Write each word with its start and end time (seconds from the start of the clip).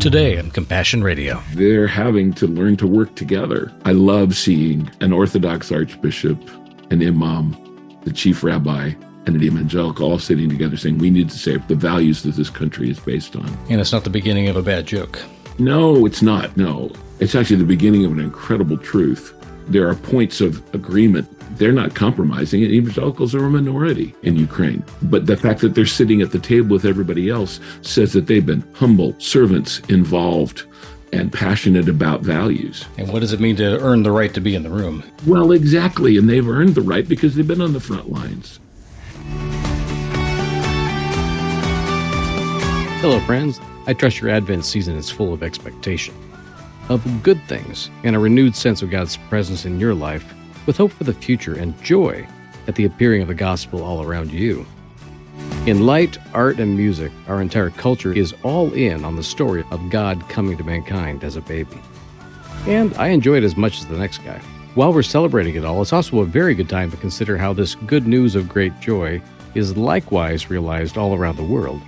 Today 0.00 0.38
on 0.38 0.50
Compassion 0.50 1.04
Radio. 1.04 1.42
They're 1.52 1.86
having 1.86 2.32
to 2.34 2.46
learn 2.46 2.78
to 2.78 2.86
work 2.86 3.14
together. 3.16 3.70
I 3.84 3.92
love 3.92 4.34
seeing 4.34 4.90
an 5.02 5.12
Orthodox 5.12 5.70
Archbishop, 5.70 6.38
an 6.90 7.06
Imam, 7.06 7.54
the 8.04 8.12
Chief 8.12 8.42
Rabbi, 8.42 8.94
and 9.26 9.36
an 9.36 9.42
evangelical 9.42 10.10
all 10.10 10.18
sitting 10.18 10.48
together 10.48 10.78
saying 10.78 10.96
we 10.96 11.10
need 11.10 11.28
to 11.28 11.38
save 11.38 11.68
the 11.68 11.74
values 11.74 12.22
that 12.22 12.34
this 12.34 12.48
country 12.48 12.88
is 12.88 12.98
based 12.98 13.36
on. 13.36 13.46
And 13.68 13.78
it's 13.78 13.92
not 13.92 14.04
the 14.04 14.10
beginning 14.10 14.48
of 14.48 14.56
a 14.56 14.62
bad 14.62 14.86
joke. 14.86 15.22
No, 15.58 16.06
it's 16.06 16.22
not. 16.22 16.56
No. 16.56 16.90
It's 17.18 17.34
actually 17.34 17.56
the 17.56 17.64
beginning 17.64 18.06
of 18.06 18.12
an 18.12 18.20
incredible 18.20 18.78
truth. 18.78 19.34
There 19.70 19.88
are 19.88 19.94
points 19.94 20.40
of 20.40 20.62
agreement. 20.74 21.28
They're 21.56 21.72
not 21.72 21.94
compromising. 21.94 22.64
And 22.64 22.72
evangelicals 22.72 23.34
are 23.36 23.44
a 23.44 23.50
minority 23.50 24.14
in 24.24 24.36
Ukraine. 24.36 24.84
But 25.02 25.26
the 25.26 25.36
fact 25.36 25.60
that 25.60 25.74
they're 25.74 25.86
sitting 25.86 26.20
at 26.20 26.32
the 26.32 26.40
table 26.40 26.70
with 26.70 26.84
everybody 26.84 27.30
else 27.30 27.60
says 27.82 28.12
that 28.14 28.26
they've 28.26 28.44
been 28.44 28.64
humble, 28.74 29.14
servants, 29.20 29.78
involved, 29.88 30.64
and 31.12 31.32
passionate 31.32 31.88
about 31.88 32.22
values. 32.22 32.84
And 32.98 33.12
what 33.12 33.20
does 33.20 33.32
it 33.32 33.40
mean 33.40 33.56
to 33.56 33.80
earn 33.80 34.02
the 34.02 34.10
right 34.10 34.34
to 34.34 34.40
be 34.40 34.56
in 34.56 34.64
the 34.64 34.70
room? 34.70 35.04
Well, 35.24 35.52
exactly. 35.52 36.18
And 36.18 36.28
they've 36.28 36.48
earned 36.48 36.74
the 36.74 36.82
right 36.82 37.08
because 37.08 37.36
they've 37.36 37.46
been 37.46 37.60
on 37.60 37.72
the 37.72 37.80
front 37.80 38.10
lines. 38.10 38.58
Hello, 43.00 43.20
friends. 43.20 43.60
I 43.86 43.94
trust 43.94 44.20
your 44.20 44.30
Advent 44.30 44.64
season 44.64 44.96
is 44.96 45.10
full 45.10 45.32
of 45.32 45.42
expectation, 45.42 46.14
of 46.90 47.22
good 47.22 47.42
things, 47.44 47.88
and 48.04 48.14
a 48.14 48.18
renewed 48.18 48.54
sense 48.54 48.82
of 48.82 48.90
God's 48.90 49.16
presence 49.16 49.64
in 49.64 49.80
your 49.80 49.94
life, 49.94 50.34
with 50.66 50.76
hope 50.76 50.92
for 50.92 51.04
the 51.04 51.14
future 51.14 51.54
and 51.54 51.80
joy 51.82 52.26
at 52.66 52.74
the 52.74 52.84
appearing 52.84 53.22
of 53.22 53.28
the 53.28 53.34
gospel 53.34 53.82
all 53.82 54.02
around 54.02 54.30
you. 54.30 54.66
In 55.66 55.86
light, 55.86 56.18
art, 56.34 56.58
and 56.58 56.76
music, 56.76 57.12
our 57.28 57.40
entire 57.40 57.70
culture 57.70 58.12
is 58.12 58.34
all 58.42 58.72
in 58.74 59.04
on 59.04 59.16
the 59.16 59.22
story 59.22 59.64
of 59.70 59.90
God 59.90 60.28
coming 60.28 60.56
to 60.58 60.64
mankind 60.64 61.22
as 61.22 61.36
a 61.36 61.40
baby. 61.40 61.80
And 62.66 62.92
I 62.94 63.08
enjoy 63.08 63.36
it 63.36 63.44
as 63.44 63.56
much 63.56 63.78
as 63.78 63.86
the 63.86 63.96
next 63.96 64.18
guy. 64.18 64.38
While 64.74 64.92
we're 64.92 65.02
celebrating 65.02 65.54
it 65.54 65.64
all, 65.64 65.80
it's 65.82 65.92
also 65.92 66.20
a 66.20 66.26
very 66.26 66.54
good 66.54 66.68
time 66.68 66.90
to 66.90 66.96
consider 66.96 67.38
how 67.38 67.52
this 67.52 67.74
good 67.74 68.06
news 68.06 68.34
of 68.34 68.48
great 68.48 68.78
joy 68.80 69.22
is 69.54 69.76
likewise 69.76 70.50
realized 70.50 70.98
all 70.98 71.14
around 71.14 71.36
the 71.36 71.44
world. 71.44 71.80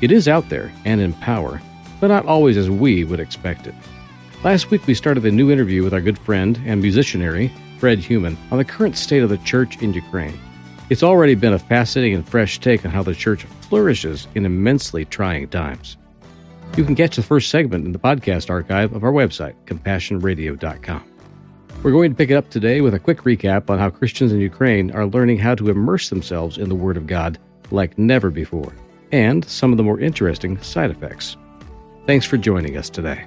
It 0.00 0.10
is 0.10 0.28
out 0.28 0.48
there 0.48 0.72
and 0.84 1.00
in 1.00 1.12
power, 1.14 1.60
but 2.00 2.08
not 2.08 2.26
always 2.26 2.56
as 2.56 2.70
we 2.70 3.04
would 3.04 3.20
expect 3.20 3.66
it. 3.66 3.74
Last 4.42 4.70
week 4.70 4.86
we 4.86 4.94
started 4.94 5.26
a 5.26 5.30
new 5.30 5.50
interview 5.50 5.84
with 5.84 5.92
our 5.92 6.00
good 6.00 6.18
friend 6.18 6.58
and 6.64 6.82
musicianary, 6.82 7.50
Fred 7.78 7.98
Heumann, 7.98 8.38
on 8.50 8.56
the 8.56 8.64
current 8.64 8.96
state 8.96 9.22
of 9.22 9.28
the 9.28 9.36
church 9.38 9.82
in 9.82 9.92
Ukraine. 9.92 10.38
It's 10.88 11.02
already 11.02 11.34
been 11.34 11.52
a 11.52 11.58
fascinating 11.58 12.14
and 12.14 12.26
fresh 12.26 12.58
take 12.58 12.86
on 12.86 12.90
how 12.90 13.02
the 13.02 13.14
church 13.14 13.44
flourishes 13.68 14.28
in 14.34 14.46
immensely 14.46 15.04
trying 15.04 15.48
times. 15.48 15.98
You 16.74 16.84
can 16.84 16.94
catch 16.94 17.16
the 17.16 17.22
first 17.22 17.50
segment 17.50 17.84
in 17.84 17.92
the 17.92 17.98
podcast 17.98 18.48
archive 18.48 18.94
of 18.94 19.04
our 19.04 19.12
website, 19.12 19.56
compassionradio.com. 19.66 21.04
We're 21.82 21.90
going 21.90 22.10
to 22.10 22.16
pick 22.16 22.30
it 22.30 22.34
up 22.34 22.48
today 22.48 22.80
with 22.80 22.94
a 22.94 22.98
quick 22.98 23.24
recap 23.24 23.68
on 23.68 23.78
how 23.78 23.90
Christians 23.90 24.32
in 24.32 24.40
Ukraine 24.40 24.90
are 24.92 25.04
learning 25.04 25.36
how 25.36 25.54
to 25.54 25.68
immerse 25.68 26.08
themselves 26.08 26.56
in 26.56 26.70
the 26.70 26.74
Word 26.74 26.96
of 26.96 27.06
God 27.06 27.38
like 27.70 27.98
never 27.98 28.30
before 28.30 28.72
and 29.12 29.44
some 29.44 29.70
of 29.70 29.76
the 29.76 29.84
more 29.84 30.00
interesting 30.00 30.58
side 30.62 30.90
effects. 30.90 31.36
Thanks 32.06 32.24
for 32.24 32.38
joining 32.38 32.78
us 32.78 32.88
today. 32.88 33.26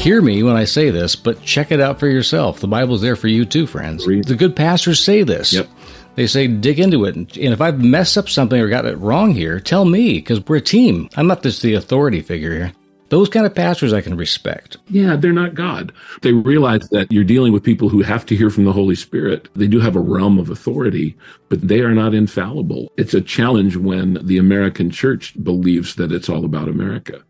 Hear 0.00 0.22
me 0.22 0.42
when 0.42 0.56
I 0.56 0.64
say 0.64 0.90
this, 0.90 1.14
but 1.14 1.42
check 1.42 1.70
it 1.70 1.78
out 1.78 2.00
for 2.00 2.08
yourself. 2.08 2.60
The 2.60 2.66
Bible's 2.66 3.02
there 3.02 3.16
for 3.16 3.28
you 3.28 3.44
too, 3.44 3.66
friends. 3.66 4.06
Read. 4.06 4.24
The 4.24 4.34
good 4.34 4.56
pastors 4.56 4.98
say 4.98 5.24
this. 5.24 5.52
Yep. 5.52 5.68
They 6.14 6.26
say 6.26 6.46
dig 6.46 6.80
into 6.80 7.04
it. 7.04 7.16
And 7.16 7.36
if 7.36 7.60
I've 7.60 7.84
messed 7.84 8.16
up 8.16 8.26
something 8.30 8.58
or 8.58 8.70
got 8.70 8.86
it 8.86 8.96
wrong 8.96 9.34
here, 9.34 9.60
tell 9.60 9.84
me 9.84 10.14
because 10.14 10.42
we're 10.46 10.56
a 10.56 10.62
team. 10.62 11.10
I'm 11.18 11.26
not 11.26 11.42
just 11.42 11.60
the 11.60 11.74
authority 11.74 12.22
figure 12.22 12.50
here. 12.50 12.72
Those 13.10 13.28
kind 13.28 13.44
of 13.44 13.54
pastors 13.54 13.92
I 13.92 14.00
can 14.00 14.16
respect. 14.16 14.78
Yeah, 14.88 15.16
they're 15.16 15.32
not 15.32 15.54
God. 15.54 15.92
They 16.22 16.32
realize 16.32 16.88
that 16.88 17.12
you're 17.12 17.22
dealing 17.22 17.52
with 17.52 17.62
people 17.62 17.90
who 17.90 18.00
have 18.00 18.24
to 18.26 18.36
hear 18.36 18.48
from 18.48 18.64
the 18.64 18.72
Holy 18.72 18.94
Spirit. 18.94 19.50
They 19.54 19.66
do 19.66 19.80
have 19.80 19.96
a 19.96 20.00
realm 20.00 20.38
of 20.38 20.48
authority, 20.48 21.14
but 21.50 21.60
they 21.60 21.80
are 21.80 21.94
not 21.94 22.14
infallible. 22.14 22.90
It's 22.96 23.12
a 23.12 23.20
challenge 23.20 23.76
when 23.76 24.18
the 24.26 24.38
American 24.38 24.90
church 24.90 25.34
believes 25.44 25.96
that 25.96 26.10
it's 26.10 26.30
all 26.30 26.46
about 26.46 26.68
America. 26.68 27.22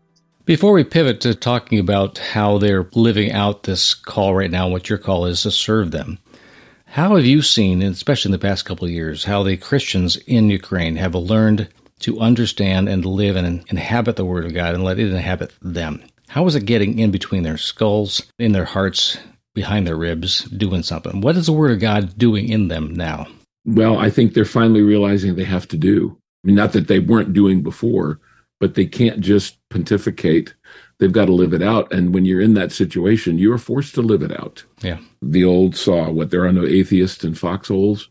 Before 0.45 0.73
we 0.73 0.83
pivot 0.83 1.21
to 1.21 1.35
talking 1.35 1.77
about 1.77 2.17
how 2.17 2.57
they're 2.57 2.89
living 2.95 3.31
out 3.31 3.61
this 3.61 3.93
call 3.93 4.33
right 4.33 4.49
now, 4.49 4.67
what 4.67 4.89
your 4.89 4.97
call 4.97 5.25
is 5.25 5.43
to 5.43 5.51
serve 5.51 5.91
them, 5.91 6.17
how 6.85 7.15
have 7.15 7.25
you 7.25 7.43
seen, 7.43 7.83
especially 7.83 8.29
in 8.29 8.33
the 8.33 8.39
past 8.39 8.65
couple 8.65 8.85
of 8.85 8.91
years, 8.91 9.23
how 9.23 9.43
the 9.43 9.55
Christians 9.55 10.15
in 10.15 10.49
Ukraine 10.49 10.95
have 10.95 11.13
learned 11.13 11.69
to 11.99 12.19
understand 12.19 12.89
and 12.89 13.05
live 13.05 13.35
and 13.35 13.63
inhabit 13.69 14.15
the 14.15 14.25
Word 14.25 14.45
of 14.45 14.55
God 14.55 14.73
and 14.73 14.83
let 14.83 14.97
it 14.97 15.13
inhabit 15.13 15.53
them? 15.61 16.01
How 16.27 16.47
is 16.47 16.55
it 16.55 16.65
getting 16.65 16.97
in 16.97 17.11
between 17.11 17.43
their 17.43 17.59
skulls, 17.59 18.23
in 18.39 18.51
their 18.51 18.65
hearts, 18.65 19.19
behind 19.53 19.85
their 19.85 19.95
ribs, 19.95 20.45
doing 20.45 20.81
something? 20.81 21.21
What 21.21 21.37
is 21.37 21.45
the 21.45 21.53
Word 21.53 21.69
of 21.69 21.79
God 21.79 22.17
doing 22.17 22.49
in 22.49 22.67
them 22.67 22.95
now? 22.95 23.27
Well, 23.63 23.99
I 23.99 24.09
think 24.09 24.33
they're 24.33 24.45
finally 24.45 24.81
realizing 24.81 25.35
they 25.35 25.43
have 25.43 25.67
to 25.67 25.77
do. 25.77 26.17
I 26.43 26.47
mean, 26.47 26.55
not 26.55 26.73
that 26.73 26.87
they 26.87 26.97
weren't 26.97 27.33
doing 27.33 27.61
before, 27.61 28.19
but 28.61 28.75
they 28.75 28.85
can't 28.85 29.19
just 29.19 29.57
pontificate. 29.69 30.53
They've 30.99 31.11
got 31.11 31.25
to 31.25 31.33
live 31.33 31.51
it 31.51 31.63
out. 31.63 31.91
And 31.91 32.13
when 32.13 32.25
you're 32.25 32.39
in 32.39 32.53
that 32.53 32.71
situation, 32.71 33.39
you're 33.39 33.57
forced 33.57 33.95
to 33.95 34.03
live 34.03 34.21
it 34.21 34.31
out. 34.39 34.63
Yeah. 34.83 34.99
The 35.23 35.43
old 35.43 35.75
saw, 35.75 36.11
what 36.11 36.29
there 36.29 36.45
are 36.45 36.53
no 36.53 36.65
atheists 36.65 37.23
in 37.23 37.33
foxholes. 37.33 38.09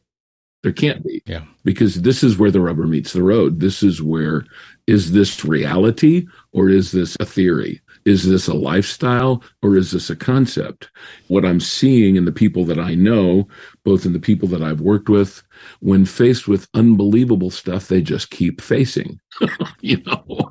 There 0.64 0.72
can't 0.72 1.04
be. 1.04 1.22
Yeah. 1.24 1.44
Because 1.64 2.02
this 2.02 2.24
is 2.24 2.36
where 2.36 2.50
the 2.50 2.60
rubber 2.60 2.88
meets 2.88 3.12
the 3.12 3.22
road. 3.22 3.60
This 3.60 3.84
is 3.84 4.02
where 4.02 4.44
is 4.88 5.12
this 5.12 5.44
reality 5.44 6.26
or 6.52 6.68
is 6.68 6.90
this 6.90 7.16
a 7.20 7.24
theory? 7.24 7.80
Is 8.04 8.28
this 8.28 8.48
a 8.48 8.54
lifestyle 8.54 9.42
or 9.62 9.76
is 9.76 9.92
this 9.92 10.10
a 10.10 10.16
concept? 10.16 10.90
What 11.28 11.44
I'm 11.44 11.60
seeing 11.60 12.16
in 12.16 12.24
the 12.24 12.32
people 12.32 12.64
that 12.66 12.78
I 12.78 12.94
know, 12.94 13.48
both 13.84 14.06
in 14.06 14.12
the 14.12 14.20
people 14.20 14.48
that 14.48 14.62
I've 14.62 14.80
worked 14.80 15.08
with, 15.08 15.42
when 15.80 16.04
faced 16.04 16.48
with 16.48 16.68
unbelievable 16.74 17.50
stuff, 17.50 17.88
they 17.88 18.00
just 18.00 18.30
keep 18.30 18.60
facing. 18.60 19.20
you 19.80 20.02
know? 20.04 20.50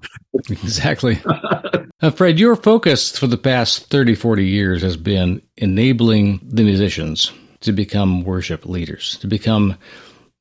Exactly. 0.49 1.21
uh, 2.01 2.11
Fred, 2.11 2.39
your 2.39 2.55
focus 2.55 3.17
for 3.17 3.27
the 3.27 3.37
past 3.37 3.89
30, 3.89 4.15
40 4.15 4.45
years 4.45 4.81
has 4.81 4.97
been 4.97 5.41
enabling 5.57 6.39
the 6.43 6.63
musicians 6.63 7.31
to 7.61 7.71
become 7.71 8.23
worship 8.23 8.65
leaders, 8.65 9.17
to 9.17 9.27
become 9.27 9.75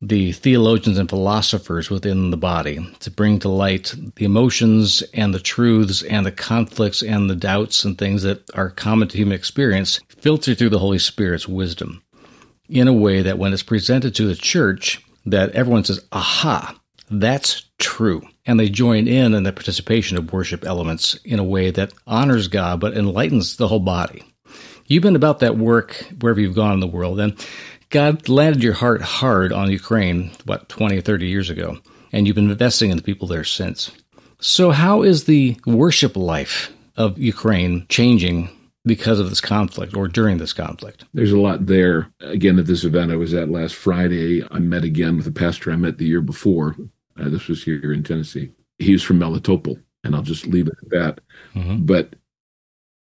the 0.01 0.33
theologians 0.33 0.97
and 0.99 1.09
philosophers 1.09 1.91
within 1.91 2.31
the 2.31 2.37
body, 2.37 2.79
to 3.01 3.11
bring 3.11 3.39
to 3.41 3.49
light 3.49 3.95
the 4.15 4.25
emotions 4.25 5.03
and 5.13 5.35
the 5.35 5.41
truths 5.41 6.03
and 6.03 6.25
the 6.25 6.33
conflicts 6.33 7.03
and 7.03 7.29
the 7.29 7.37
doubts 7.37 7.85
and 7.85 7.99
things 7.99 8.23
that 8.23 8.49
are 8.55 8.71
common 8.71 9.09
to 9.09 9.17
human 9.17 9.35
experience, 9.35 10.01
filtered 10.09 10.59
through 10.59 10.69
the 10.69 10.79
Holy 10.79 10.99
Spirit's 10.99 11.49
wisdom 11.49 12.03
in 12.69 12.87
a 12.87 12.93
way 12.93 13.23
that 13.23 13.39
when 13.39 13.53
it's 13.53 13.63
presented 13.63 14.15
to 14.15 14.27
the 14.27 14.37
church, 14.37 15.03
that 15.27 15.51
everyone 15.51 15.85
says, 15.85 16.07
aha, 16.13 16.79
that's 17.11 17.65
true. 17.79 18.23
And 18.47 18.61
they 18.61 18.69
join 18.69 19.09
in 19.09 19.35
in 19.35 19.43
the 19.43 19.53
participation 19.53 20.17
of 20.17 20.33
worship 20.33 20.65
elements 20.65 21.19
in 21.25 21.39
a 21.39 21.45
way 21.45 21.71
that 21.71 21.93
honors 22.07 22.49
God 22.49 22.81
but 22.81 22.97
enlightens 22.97 23.57
the 23.57 23.69
whole 23.69 23.81
body. 23.81 24.23
You've 24.87 25.03
been 25.03 25.17
about 25.17 25.41
that 25.41 25.59
work 25.59 26.07
wherever 26.21 26.41
you've 26.41 26.55
gone 26.55 26.73
in 26.73 26.81
the 26.81 26.87
world, 26.87 27.21
and 27.21 27.35
God 27.91 28.29
landed 28.29 28.63
your 28.63 28.75
heart 28.75 29.03
hard 29.03 29.53
on 29.53 29.71
Ukraine, 29.71 30.31
what, 30.45 30.69
20 30.69 30.99
or 30.99 31.01
30 31.01 31.27
years 31.27 31.51
ago, 31.51 31.79
and 32.13 32.27
you've 32.27 32.37
been 32.37 32.51
investing 32.51 32.91
in 32.91 32.97
the 32.97 33.03
people 33.03 33.29
there 33.29 33.45
since. 33.45 33.91
So, 34.41 34.71
how 34.71 35.03
is 35.03 35.25
the 35.25 35.57
worship 35.67 36.17
life 36.17 36.73
of 36.97 37.19
Ukraine 37.19 37.87
changing 37.89 38.51
because 38.85 39.21
of 39.21 39.31
this 39.31 39.41
conflict 39.41 39.97
or 39.97 40.07
during 40.07 40.39
this 40.39 40.53
conflict? 40.53 41.05
There's 41.15 41.33
a 41.33 41.41
lot 41.41 41.67
there. 41.67 42.13
Again, 42.21 42.59
at 42.59 42.67
this 42.67 42.85
event 42.85 43.11
I 43.11 43.17
was 43.17 43.35
at 43.35 43.51
last 43.51 43.75
Friday, 43.75 44.45
I 44.51 44.59
met 44.59 44.85
again 44.85 45.17
with 45.17 45.27
a 45.27 45.33
pastor 45.33 45.73
I 45.73 45.77
met 45.77 45.99
the 45.99 46.07
year 46.07 46.21
before. 46.21 46.77
Uh, 47.19 47.29
this 47.29 47.49
was 47.49 47.65
here 47.65 47.93
in 47.93 48.03
Tennessee. 48.03 48.53
He 48.79 48.93
was 48.93 49.03
from 49.03 49.19
Melitopol, 49.19 49.83
and 50.05 50.15
I'll 50.15 50.23
just 50.23 50.47
leave 50.47 50.69
it 50.69 50.77
at 50.83 50.91
that. 50.91 51.21
Mm-hmm. 51.55 51.85
But 51.85 52.15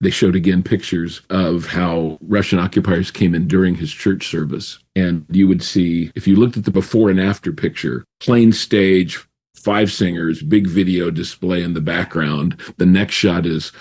they 0.00 0.10
showed 0.10 0.36
again 0.36 0.62
pictures 0.62 1.22
of 1.30 1.66
how 1.66 2.18
Russian 2.20 2.58
occupiers 2.58 3.10
came 3.10 3.34
in 3.34 3.48
during 3.48 3.74
his 3.74 3.92
church 3.92 4.28
service. 4.28 4.78
And 4.94 5.24
you 5.30 5.48
would 5.48 5.62
see, 5.62 6.12
if 6.14 6.26
you 6.26 6.36
looked 6.36 6.56
at 6.56 6.64
the 6.64 6.70
before 6.70 7.10
and 7.10 7.20
after 7.20 7.52
picture, 7.52 8.04
plain 8.20 8.52
stage, 8.52 9.18
five 9.54 9.90
singers, 9.90 10.42
big 10.42 10.66
video 10.66 11.10
display 11.10 11.62
in 11.62 11.74
the 11.74 11.80
background. 11.80 12.60
The 12.76 12.86
next 12.86 13.14
shot 13.14 13.46
is 13.46 13.72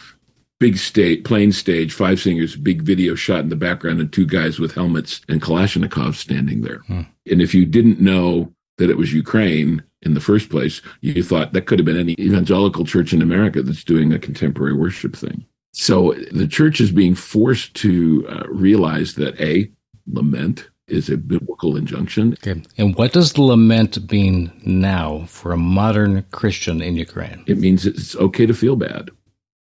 big 0.59 0.77
stage, 0.77 1.23
plain 1.23 1.51
stage, 1.51 1.93
five 1.93 2.19
singers, 2.19 2.55
big 2.55 2.81
video 2.81 3.13
shot 3.15 3.41
in 3.41 3.49
the 3.49 3.55
background, 3.55 3.99
and 3.99 4.11
two 4.11 4.25
guys 4.25 4.57
with 4.57 4.73
helmets 4.73 5.21
and 5.27 5.41
Kalashnikovs 5.41 6.15
standing 6.15 6.61
there. 6.61 6.79
Hmm. 6.87 7.01
And 7.29 7.41
if 7.41 7.53
you 7.53 7.65
didn't 7.65 7.99
know 7.99 8.51
that 8.77 8.89
it 8.89 8.97
was 8.97 9.13
Ukraine 9.13 9.83
in 10.01 10.13
the 10.13 10.21
first 10.21 10.49
place, 10.49 10.81
you 11.01 11.23
thought 11.23 11.53
that 11.53 11.65
could 11.65 11.79
have 11.79 11.85
been 11.85 11.99
any 11.99 12.15
evangelical 12.19 12.85
church 12.85 13.13
in 13.13 13.21
America 13.21 13.61
that's 13.61 13.83
doing 13.83 14.13
a 14.13 14.19
contemporary 14.19 14.73
worship 14.73 15.15
thing. 15.15 15.45
So 15.77 16.13
the 16.31 16.47
church 16.47 16.79
is 16.79 16.89
being 16.89 17.15
forced 17.15 17.73
to 17.75 18.25
uh, 18.29 18.47
realize 18.47 19.15
that 19.15 19.39
A, 19.41 19.69
lament, 20.07 20.69
is 20.87 21.09
a 21.09 21.17
biblical 21.17 21.75
injunction. 21.75 22.33
Okay. 22.33 22.61
And 22.77 22.95
what 22.95 23.11
does 23.11 23.37
lament 23.37 24.09
mean 24.09 24.53
now 24.63 25.25
for 25.27 25.51
a 25.51 25.57
modern 25.57 26.23
Christian 26.31 26.81
in 26.81 26.95
Ukraine? 26.95 27.43
It 27.45 27.57
means 27.57 27.85
it's 27.85 28.15
okay 28.15 28.45
to 28.45 28.53
feel 28.53 28.77
bad. 28.77 29.09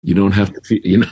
You 0.01 0.13
don't 0.13 0.33
have 0.33 0.53
to 0.53 0.61
feel, 0.61 0.81
you 0.83 0.97
know, 0.97 1.07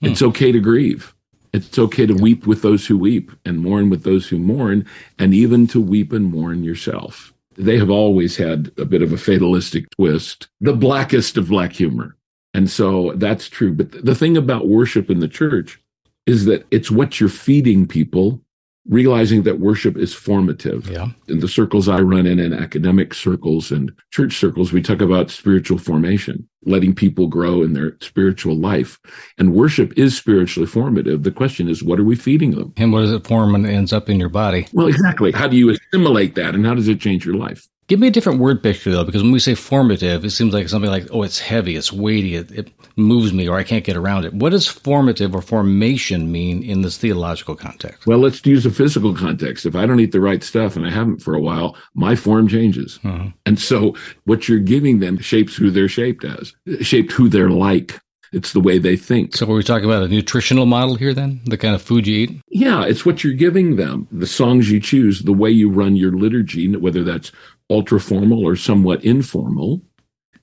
hmm. 0.00 0.06
it's 0.06 0.22
okay 0.22 0.52
to 0.52 0.60
grieve. 0.60 1.12
It's 1.52 1.76
okay 1.76 2.06
to 2.06 2.14
weep 2.14 2.46
with 2.46 2.62
those 2.62 2.86
who 2.86 2.96
weep 2.96 3.32
and 3.44 3.58
mourn 3.58 3.90
with 3.90 4.04
those 4.04 4.28
who 4.28 4.38
mourn, 4.38 4.86
and 5.18 5.34
even 5.34 5.66
to 5.68 5.80
weep 5.80 6.12
and 6.12 6.30
mourn 6.30 6.62
yourself. 6.62 7.32
They 7.56 7.78
have 7.78 7.90
always 7.90 8.36
had 8.36 8.70
a 8.78 8.84
bit 8.84 9.02
of 9.02 9.12
a 9.12 9.16
fatalistic 9.16 9.90
twist, 9.90 10.46
the 10.60 10.74
blackest 10.74 11.36
of 11.36 11.48
black 11.48 11.72
humor. 11.72 12.15
And 12.56 12.70
so 12.70 13.12
that's 13.16 13.48
true. 13.48 13.72
But 13.72 14.04
the 14.04 14.14
thing 14.14 14.36
about 14.36 14.68
worship 14.68 15.10
in 15.10 15.20
the 15.20 15.28
church 15.28 15.80
is 16.26 16.46
that 16.46 16.66
it's 16.70 16.90
what 16.90 17.20
you're 17.20 17.28
feeding 17.28 17.86
people 17.86 18.40
realizing 18.88 19.42
that 19.42 19.58
worship 19.58 19.96
is 19.96 20.14
formative. 20.14 20.88
Yeah. 20.88 21.08
In 21.28 21.40
the 21.40 21.48
circles 21.48 21.88
I 21.88 22.00
run 22.00 22.26
in, 22.26 22.38
in 22.38 22.52
academic 22.52 23.14
circles 23.14 23.70
and 23.70 23.92
church 24.10 24.38
circles, 24.38 24.72
we 24.72 24.80
talk 24.80 25.00
about 25.00 25.30
spiritual 25.30 25.78
formation, 25.78 26.48
letting 26.64 26.94
people 26.94 27.26
grow 27.26 27.62
in 27.62 27.72
their 27.72 27.96
spiritual 28.00 28.56
life. 28.56 28.98
And 29.38 29.54
worship 29.54 29.92
is 29.98 30.16
spiritually 30.16 30.68
formative. 30.68 31.24
The 31.24 31.32
question 31.32 31.68
is, 31.68 31.82
what 31.82 31.98
are 31.98 32.04
we 32.04 32.16
feeding 32.16 32.52
them? 32.52 32.72
And 32.76 32.92
what 32.92 33.00
does 33.00 33.12
it 33.12 33.26
form 33.26 33.54
and 33.54 33.66
ends 33.66 33.92
up 33.92 34.08
in 34.08 34.20
your 34.20 34.28
body? 34.28 34.68
Well, 34.72 34.86
exactly. 34.86 35.32
How 35.32 35.48
do 35.48 35.56
you 35.56 35.70
assimilate 35.70 36.36
that 36.36 36.54
and 36.54 36.64
how 36.64 36.74
does 36.74 36.88
it 36.88 37.00
change 37.00 37.26
your 37.26 37.36
life? 37.36 37.68
Give 37.88 38.00
me 38.00 38.08
a 38.08 38.10
different 38.10 38.40
word 38.40 38.62
picture 38.62 38.90
though, 38.90 39.04
because 39.04 39.22
when 39.22 39.32
we 39.32 39.38
say 39.38 39.54
formative, 39.54 40.24
it 40.24 40.30
seems 40.30 40.52
like 40.52 40.68
something 40.68 40.90
like, 40.90 41.06
oh, 41.12 41.22
it's 41.22 41.38
heavy, 41.38 41.76
it's 41.76 41.92
weighty, 41.92 42.34
it, 42.34 42.50
it, 42.50 42.72
moves 42.96 43.32
me, 43.32 43.48
or 43.48 43.56
I 43.56 43.62
can't 43.62 43.84
get 43.84 43.96
around 43.96 44.24
it. 44.24 44.34
What 44.34 44.50
does 44.50 44.66
formative 44.66 45.34
or 45.34 45.42
formation 45.42 46.32
mean 46.32 46.62
in 46.62 46.82
this 46.82 46.96
theological 46.96 47.54
context? 47.54 48.06
Well, 48.06 48.18
let's 48.18 48.44
use 48.44 48.64
a 48.64 48.70
physical 48.70 49.14
context. 49.14 49.66
If 49.66 49.76
I 49.76 49.86
don't 49.86 50.00
eat 50.00 50.12
the 50.12 50.20
right 50.20 50.42
stuff 50.42 50.76
and 50.76 50.86
I 50.86 50.90
haven't 50.90 51.22
for 51.22 51.34
a 51.34 51.40
while, 51.40 51.76
my 51.94 52.16
form 52.16 52.48
changes. 52.48 52.98
Uh-huh. 53.04 53.28
And 53.44 53.58
so 53.60 53.94
what 54.24 54.48
you're 54.48 54.58
giving 54.58 55.00
them 55.00 55.18
shapes 55.18 55.56
who 55.56 55.70
they're 55.70 55.88
shaped 55.88 56.24
as, 56.24 56.54
shaped 56.80 57.12
who 57.12 57.28
they're 57.28 57.50
like. 57.50 58.00
It's 58.32 58.52
the 58.52 58.60
way 58.60 58.78
they 58.78 58.96
think. 58.96 59.36
So, 59.36 59.48
are 59.48 59.54
we 59.54 59.62
talking 59.62 59.84
about 59.84 60.02
a 60.02 60.08
nutritional 60.08 60.66
model 60.66 60.96
here 60.96 61.14
then? 61.14 61.40
The 61.44 61.56
kind 61.56 61.76
of 61.76 61.80
food 61.80 62.08
you 62.08 62.16
eat? 62.16 62.40
Yeah, 62.48 62.84
it's 62.84 63.06
what 63.06 63.22
you're 63.22 63.32
giving 63.32 63.76
them, 63.76 64.08
the 64.10 64.26
songs 64.26 64.68
you 64.68 64.80
choose, 64.80 65.22
the 65.22 65.32
way 65.32 65.48
you 65.48 65.70
run 65.70 65.94
your 65.94 66.10
liturgy, 66.10 66.76
whether 66.76 67.04
that's 67.04 67.30
ultra 67.70 68.00
formal 68.00 68.46
or 68.46 68.56
somewhat 68.56 69.04
informal, 69.04 69.82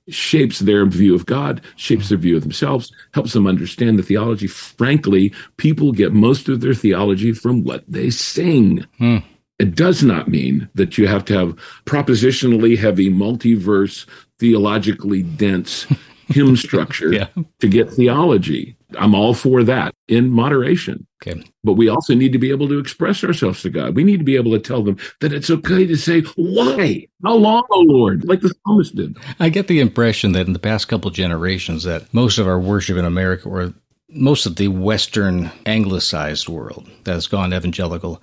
shapes 0.10 0.60
their 0.60 0.86
view 0.86 1.16
of 1.16 1.26
God, 1.26 1.62
shapes 1.76 2.10
their 2.10 2.18
view 2.18 2.36
of 2.36 2.44
themselves, 2.44 2.92
helps 3.14 3.34
them 3.34 3.48
understand 3.48 3.98
the 3.98 4.04
theology. 4.04 4.48
Frankly, 4.48 5.34
people 5.58 5.92
get 5.92 6.14
most 6.14 6.50
of 6.50 6.62
their 6.62 6.74
theology 6.74 7.32
from 7.32 7.64
what 7.64 7.84
they 7.88 8.10
sing. 8.10 8.86
Hmm. 8.98 9.18
It 9.60 9.76
does 9.76 10.04
not 10.04 10.28
mean 10.28 10.68
that 10.76 10.98
you 10.98 11.08
have 11.08 11.24
to 11.26 11.34
have 11.34 11.56
propositionally 11.86 12.78
heavy, 12.78 13.10
multiverse, 13.10 14.06
theologically 14.40 15.24
dense 15.24 15.86
hymn 16.28 16.58
structure 16.58 17.14
yeah. 17.14 17.28
to 17.60 17.68
get 17.68 17.90
theology. 17.90 18.76
I'm 18.98 19.16
all 19.16 19.34
for 19.34 19.64
that 19.64 19.96
in 20.08 20.30
moderation. 20.30 21.08
Okay. 21.26 21.42
But 21.64 21.74
we 21.74 21.88
also 21.88 22.14
need 22.14 22.34
to 22.34 22.38
be 22.38 22.50
able 22.50 22.68
to 22.68 22.80
express 22.80 23.24
ourselves 23.24 23.62
to 23.62 23.70
God. 23.70 23.96
We 23.96 24.04
need 24.04 24.18
to 24.18 24.26
be 24.26 24.36
able 24.36 24.52
to 24.52 24.60
tell 24.60 24.84
them 24.84 24.98
that 25.22 25.32
it's 25.32 25.50
okay 25.50 25.86
to 25.86 25.96
say, 25.96 26.22
why? 26.36 27.08
How 27.24 27.36
long, 27.36 27.64
oh 27.72 27.84
Lord? 27.88 28.26
Like 28.26 28.42
the 28.42 28.54
psalmist 28.66 28.96
did. 28.96 29.18
I 29.40 29.50
get 29.50 29.68
the 29.68 29.80
impression 29.80 30.34
that 30.34 30.48
in 30.48 30.54
the 30.54 30.60
past 30.60 30.90
couple 30.90 31.10
generations 31.12 31.84
that 31.84 32.14
most 32.14 32.38
of 32.38 32.48
our 32.48 32.60
worship 32.60 32.98
in 32.98 33.06
America 33.06 33.48
or 33.48 33.74
most 34.10 34.46
of 34.46 34.58
the 34.58 34.68
Western 34.68 35.50
anglicized 35.66 36.50
world 36.50 36.90
that 37.06 37.14
has 37.14 37.28
gone 37.28 37.54
evangelical 37.54 38.22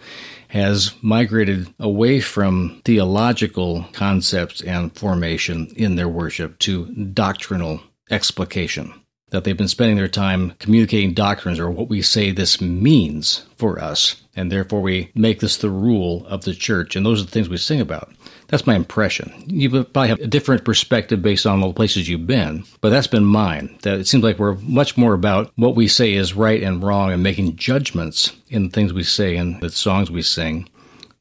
has 0.48 0.94
migrated 1.02 1.72
away 1.78 2.20
from 2.20 2.82
theological 2.84 3.86
concepts 3.92 4.60
and 4.60 4.94
formation 4.96 5.72
in 5.76 5.96
their 5.96 6.08
worship 6.08 6.58
to 6.58 6.86
doctrinal 7.12 7.80
explication 8.10 8.92
that 9.30 9.44
they've 9.44 9.56
been 9.56 9.68
spending 9.68 9.96
their 9.96 10.08
time 10.08 10.52
communicating 10.58 11.14
doctrines 11.14 11.58
or 11.58 11.70
what 11.70 11.88
we 11.88 12.02
say 12.02 12.30
this 12.30 12.60
means 12.60 13.46
for 13.56 13.82
us, 13.82 14.22
and 14.36 14.50
therefore 14.50 14.80
we 14.80 15.10
make 15.14 15.40
this 15.40 15.56
the 15.56 15.70
rule 15.70 16.26
of 16.26 16.44
the 16.44 16.54
church, 16.54 16.96
and 16.96 17.04
those 17.04 17.20
are 17.20 17.24
the 17.24 17.30
things 17.30 17.48
we 17.48 17.56
sing 17.56 17.80
about. 17.80 18.12
That's 18.48 18.66
my 18.66 18.74
impression. 18.74 19.44
You 19.46 19.70
probably 19.70 20.08
have 20.08 20.20
a 20.20 20.26
different 20.26 20.64
perspective 20.64 21.22
based 21.22 21.46
on 21.46 21.62
all 21.62 21.68
the 21.68 21.74
places 21.74 22.08
you've 22.08 22.26
been, 22.26 22.64
but 22.80 22.90
that's 22.90 23.06
been 23.06 23.24
mine. 23.24 23.78
That 23.82 23.98
it 24.00 24.08
seems 24.08 24.24
like 24.24 24.38
we're 24.38 24.56
much 24.56 24.96
more 24.96 25.14
about 25.14 25.52
what 25.56 25.76
we 25.76 25.86
say 25.86 26.14
is 26.14 26.34
right 26.34 26.62
and 26.62 26.82
wrong 26.82 27.12
and 27.12 27.22
making 27.22 27.56
judgments 27.56 28.34
in 28.48 28.64
the 28.64 28.70
things 28.70 28.92
we 28.92 29.04
say 29.04 29.36
and 29.36 29.60
the 29.60 29.70
songs 29.70 30.10
we 30.10 30.22
sing 30.22 30.68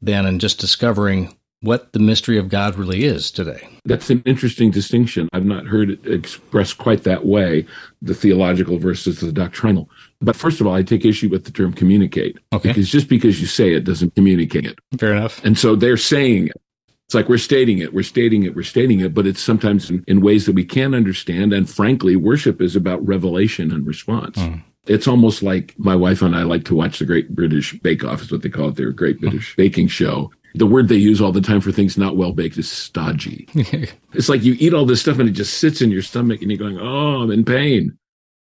than 0.02 0.26
in 0.26 0.38
just 0.38 0.58
discovering 0.58 1.34
what 1.62 1.92
the 1.92 1.98
mystery 1.98 2.38
of 2.38 2.48
God 2.48 2.76
really 2.76 3.04
is 3.04 3.30
today. 3.30 3.68
That's 3.84 4.08
an 4.10 4.22
interesting 4.24 4.70
distinction. 4.70 5.28
I've 5.32 5.44
not 5.44 5.66
heard 5.66 5.90
it 5.90 6.06
expressed 6.06 6.78
quite 6.78 7.04
that 7.04 7.26
way, 7.26 7.66
the 8.00 8.14
theological 8.14 8.78
versus 8.78 9.20
the 9.20 9.32
doctrinal. 9.32 9.88
But 10.20 10.36
first 10.36 10.60
of 10.60 10.66
all, 10.66 10.74
I 10.74 10.82
take 10.82 11.04
issue 11.04 11.28
with 11.28 11.44
the 11.44 11.50
term 11.50 11.72
communicate. 11.72 12.38
Okay. 12.52 12.68
Because 12.68 12.88
just 12.88 13.08
because 13.08 13.40
you 13.40 13.46
say 13.46 13.74
it 13.74 13.84
doesn't 13.84 14.14
communicate 14.14 14.64
it. 14.64 14.78
Fair 14.98 15.14
enough. 15.14 15.44
And 15.44 15.58
so 15.58 15.76
they're 15.76 15.96
saying 15.96 16.48
it. 16.48 16.60
It's 17.06 17.14
like 17.14 17.28
we're 17.28 17.38
stating 17.38 17.78
it, 17.78 17.92
we're 17.92 18.04
stating 18.04 18.44
it, 18.44 18.54
we're 18.54 18.62
stating 18.62 19.00
it, 19.00 19.12
but 19.12 19.26
it's 19.26 19.40
sometimes 19.40 19.90
in, 19.90 20.04
in 20.06 20.20
ways 20.20 20.46
that 20.46 20.54
we 20.54 20.64
can't 20.64 20.94
understand. 20.94 21.52
And 21.52 21.68
frankly, 21.68 22.14
worship 22.14 22.62
is 22.62 22.76
about 22.76 23.04
revelation 23.04 23.72
and 23.72 23.84
response. 23.84 24.38
Mm. 24.38 24.62
It's 24.86 25.08
almost 25.08 25.42
like 25.42 25.74
my 25.76 25.96
wife 25.96 26.22
and 26.22 26.36
I 26.36 26.44
like 26.44 26.64
to 26.66 26.74
watch 26.76 27.00
the 27.00 27.04
Great 27.04 27.34
British 27.34 27.76
Bake 27.80 28.04
Off, 28.04 28.22
is 28.22 28.30
what 28.30 28.42
they 28.42 28.48
call 28.48 28.68
it, 28.68 28.76
their 28.76 28.92
Great 28.92 29.20
British 29.20 29.56
Baking 29.56 29.88
Show 29.88 30.30
the 30.54 30.66
word 30.66 30.88
they 30.88 30.96
use 30.96 31.20
all 31.20 31.32
the 31.32 31.40
time 31.40 31.60
for 31.60 31.72
things 31.72 31.96
not 31.96 32.16
well 32.16 32.32
baked 32.32 32.58
is 32.58 32.70
stodgy. 32.70 33.48
it's 34.12 34.28
like 34.28 34.42
you 34.42 34.56
eat 34.58 34.74
all 34.74 34.86
this 34.86 35.00
stuff 35.00 35.18
and 35.18 35.28
it 35.28 35.32
just 35.32 35.58
sits 35.58 35.80
in 35.80 35.90
your 35.90 36.02
stomach 36.02 36.42
and 36.42 36.50
you're 36.50 36.58
going, 36.58 36.78
oh, 36.78 37.22
I'm 37.22 37.30
in 37.30 37.44
pain. 37.44 37.96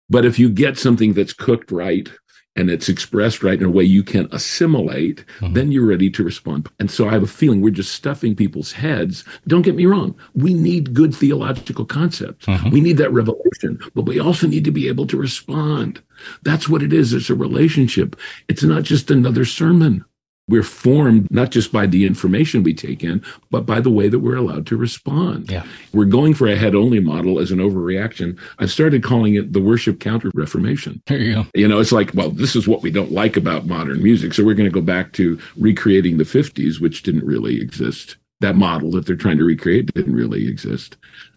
But 0.08 0.24
if 0.24 0.38
you 0.38 0.48
get 0.48 0.78
something 0.78 1.14
that's 1.14 1.32
cooked 1.32 1.70
right 1.72 2.08
and 2.54 2.70
it's 2.70 2.88
expressed 2.88 3.42
right 3.42 3.60
in 3.60 3.66
a 3.66 3.70
way 3.70 3.84
you 3.84 4.02
can 4.02 4.28
assimilate, 4.32 5.24
mm-hmm. 5.40 5.52
then 5.52 5.70
you're 5.70 5.86
ready 5.86 6.08
to 6.10 6.24
respond. 6.24 6.68
And 6.78 6.90
so 6.90 7.08
I 7.08 7.12
have 7.12 7.22
a 7.22 7.28
feeling 7.28 7.60
we're 7.60 7.70
just 7.70 7.92
stuffing 7.92 8.34
people's 8.34 8.72
heads. 8.72 9.24
Don't 9.46 9.62
get 9.62 9.76
me 9.76 9.84
wrong. 9.84 10.18
We 10.34 10.54
need 10.54 10.94
good 10.94 11.14
theological 11.14 11.84
concepts. 11.84 12.46
Mm-hmm. 12.46 12.70
We 12.70 12.80
need 12.80 12.96
that 12.96 13.12
revelation, 13.12 13.78
but 13.94 14.06
we 14.06 14.18
also 14.18 14.46
need 14.46 14.64
to 14.64 14.70
be 14.70 14.88
able 14.88 15.06
to 15.08 15.18
respond. 15.18 16.02
That's 16.42 16.68
what 16.68 16.82
it 16.82 16.92
is. 16.92 17.12
It's 17.12 17.30
a 17.30 17.34
relationship. 17.34 18.16
It's 18.48 18.62
not 18.62 18.84
just 18.84 19.10
another 19.10 19.44
sermon. 19.44 20.04
We're 20.48 20.62
formed 20.62 21.28
not 21.30 21.50
just 21.50 21.72
by 21.72 21.86
the 21.86 22.06
information 22.06 22.62
we 22.62 22.72
take 22.72 23.02
in, 23.02 23.20
but 23.50 23.66
by 23.66 23.80
the 23.80 23.90
way 23.90 24.08
that 24.08 24.20
we're 24.20 24.36
allowed 24.36 24.66
to 24.68 24.76
respond. 24.76 25.50
Yeah. 25.50 25.66
We're 25.92 26.04
going 26.04 26.34
for 26.34 26.46
a 26.46 26.54
head 26.54 26.76
only 26.76 27.00
model 27.00 27.40
as 27.40 27.50
an 27.50 27.58
overreaction. 27.58 28.38
I've 28.60 28.70
started 28.70 29.02
calling 29.02 29.34
it 29.34 29.52
the 29.52 29.60
worship 29.60 29.98
counter 29.98 30.30
reformation. 30.34 31.02
There 31.06 31.18
you 31.18 31.34
go. 31.34 31.46
You 31.54 31.66
know, 31.66 31.80
it's 31.80 31.90
like, 31.90 32.12
well, 32.14 32.30
this 32.30 32.54
is 32.54 32.68
what 32.68 32.82
we 32.82 32.92
don't 32.92 33.10
like 33.10 33.36
about 33.36 33.66
modern 33.66 34.00
music. 34.02 34.34
So 34.34 34.44
we're 34.44 34.54
going 34.54 34.70
to 34.70 34.74
go 34.74 34.80
back 34.80 35.12
to 35.14 35.36
recreating 35.56 36.18
the 36.18 36.24
50s, 36.24 36.80
which 36.80 37.02
didn't 37.02 37.26
really 37.26 37.60
exist. 37.60 38.16
That 38.40 38.54
model 38.54 38.92
that 38.92 39.06
they're 39.06 39.16
trying 39.16 39.38
to 39.38 39.44
recreate 39.44 39.92
didn't 39.94 40.14
really 40.14 40.46
exist. 40.46 40.96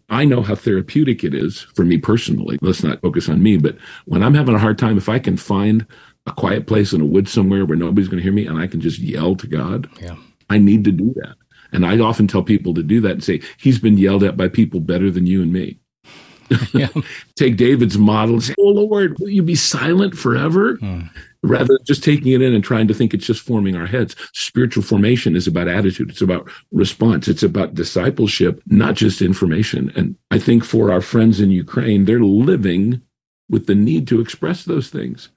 I 0.09 0.25
know 0.25 0.41
how 0.41 0.55
therapeutic 0.55 1.23
it 1.23 1.33
is 1.33 1.61
for 1.75 1.85
me 1.85 1.97
personally. 1.97 2.57
Let's 2.61 2.83
not 2.83 3.01
focus 3.01 3.29
on 3.29 3.43
me, 3.43 3.57
but 3.57 3.77
when 4.05 4.23
I'm 4.23 4.33
having 4.33 4.55
a 4.55 4.59
hard 4.59 4.77
time, 4.77 4.97
if 4.97 5.07
I 5.07 5.19
can 5.19 5.37
find 5.37 5.85
a 6.25 6.33
quiet 6.33 6.67
place 6.67 6.93
in 6.93 7.01
a 7.01 7.05
wood 7.05 7.27
somewhere 7.27 7.65
where 7.65 7.77
nobody's 7.77 8.07
going 8.07 8.17
to 8.17 8.23
hear 8.23 8.33
me 8.33 8.45
and 8.45 8.59
I 8.59 8.67
can 8.67 8.81
just 8.81 8.99
yell 8.99 9.35
to 9.35 9.47
God. 9.47 9.89
Yeah. 10.01 10.15
I 10.49 10.57
need 10.57 10.83
to 10.85 10.91
do 10.91 11.13
that. 11.17 11.35
And 11.71 11.85
I 11.85 11.99
often 11.99 12.27
tell 12.27 12.43
people 12.43 12.73
to 12.73 12.83
do 12.83 12.99
that 13.01 13.11
and 13.11 13.23
say, 13.23 13.41
He's 13.57 13.79
been 13.79 13.97
yelled 13.97 14.23
at 14.23 14.37
by 14.37 14.47
people 14.47 14.79
better 14.79 15.11
than 15.11 15.25
you 15.25 15.41
and 15.41 15.53
me. 15.53 15.79
Yeah. 16.73 16.87
Take 17.35 17.57
David's 17.57 17.97
model 17.97 18.35
and 18.35 18.43
say, 18.43 18.55
Oh 18.59 18.69
Lord, 18.69 19.17
will 19.19 19.29
you 19.29 19.43
be 19.43 19.53
silent 19.53 20.15
forever? 20.17 20.77
Hmm. 20.77 21.01
Rather 21.43 21.67
than 21.67 21.85
just 21.85 22.03
taking 22.03 22.33
it 22.33 22.41
in 22.41 22.53
and 22.53 22.63
trying 22.63 22.87
to 22.87 22.93
think 22.93 23.13
it's 23.13 23.25
just 23.25 23.41
forming 23.41 23.75
our 23.75 23.85
heads. 23.85 24.15
Spiritual 24.33 24.83
formation 24.83 25.35
is 25.35 25.47
about 25.47 25.67
attitude. 25.67 26.09
It's 26.09 26.21
about 26.21 26.49
response. 26.71 27.27
It's 27.27 27.43
about 27.43 27.75
discipleship, 27.75 28.61
not 28.65 28.95
just 28.95 29.21
information. 29.21 29.93
And 29.95 30.17
I 30.31 30.39
think 30.39 30.65
for 30.65 30.91
our 30.91 30.99
friends 31.01 31.39
in 31.39 31.51
Ukraine, 31.51 32.05
they're 32.05 32.19
living 32.19 33.01
with 33.47 33.67
the 33.67 33.75
need 33.75 34.07
to 34.09 34.19
express 34.19 34.65
those 34.65 34.89
things. 34.89 35.29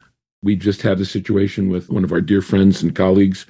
We 0.42 0.56
just 0.56 0.82
had 0.82 1.00
a 1.00 1.04
situation 1.04 1.68
with 1.68 1.90
one 1.90 2.04
of 2.04 2.12
our 2.12 2.20
dear 2.20 2.42
friends 2.42 2.82
and 2.82 2.94
colleagues 2.94 3.46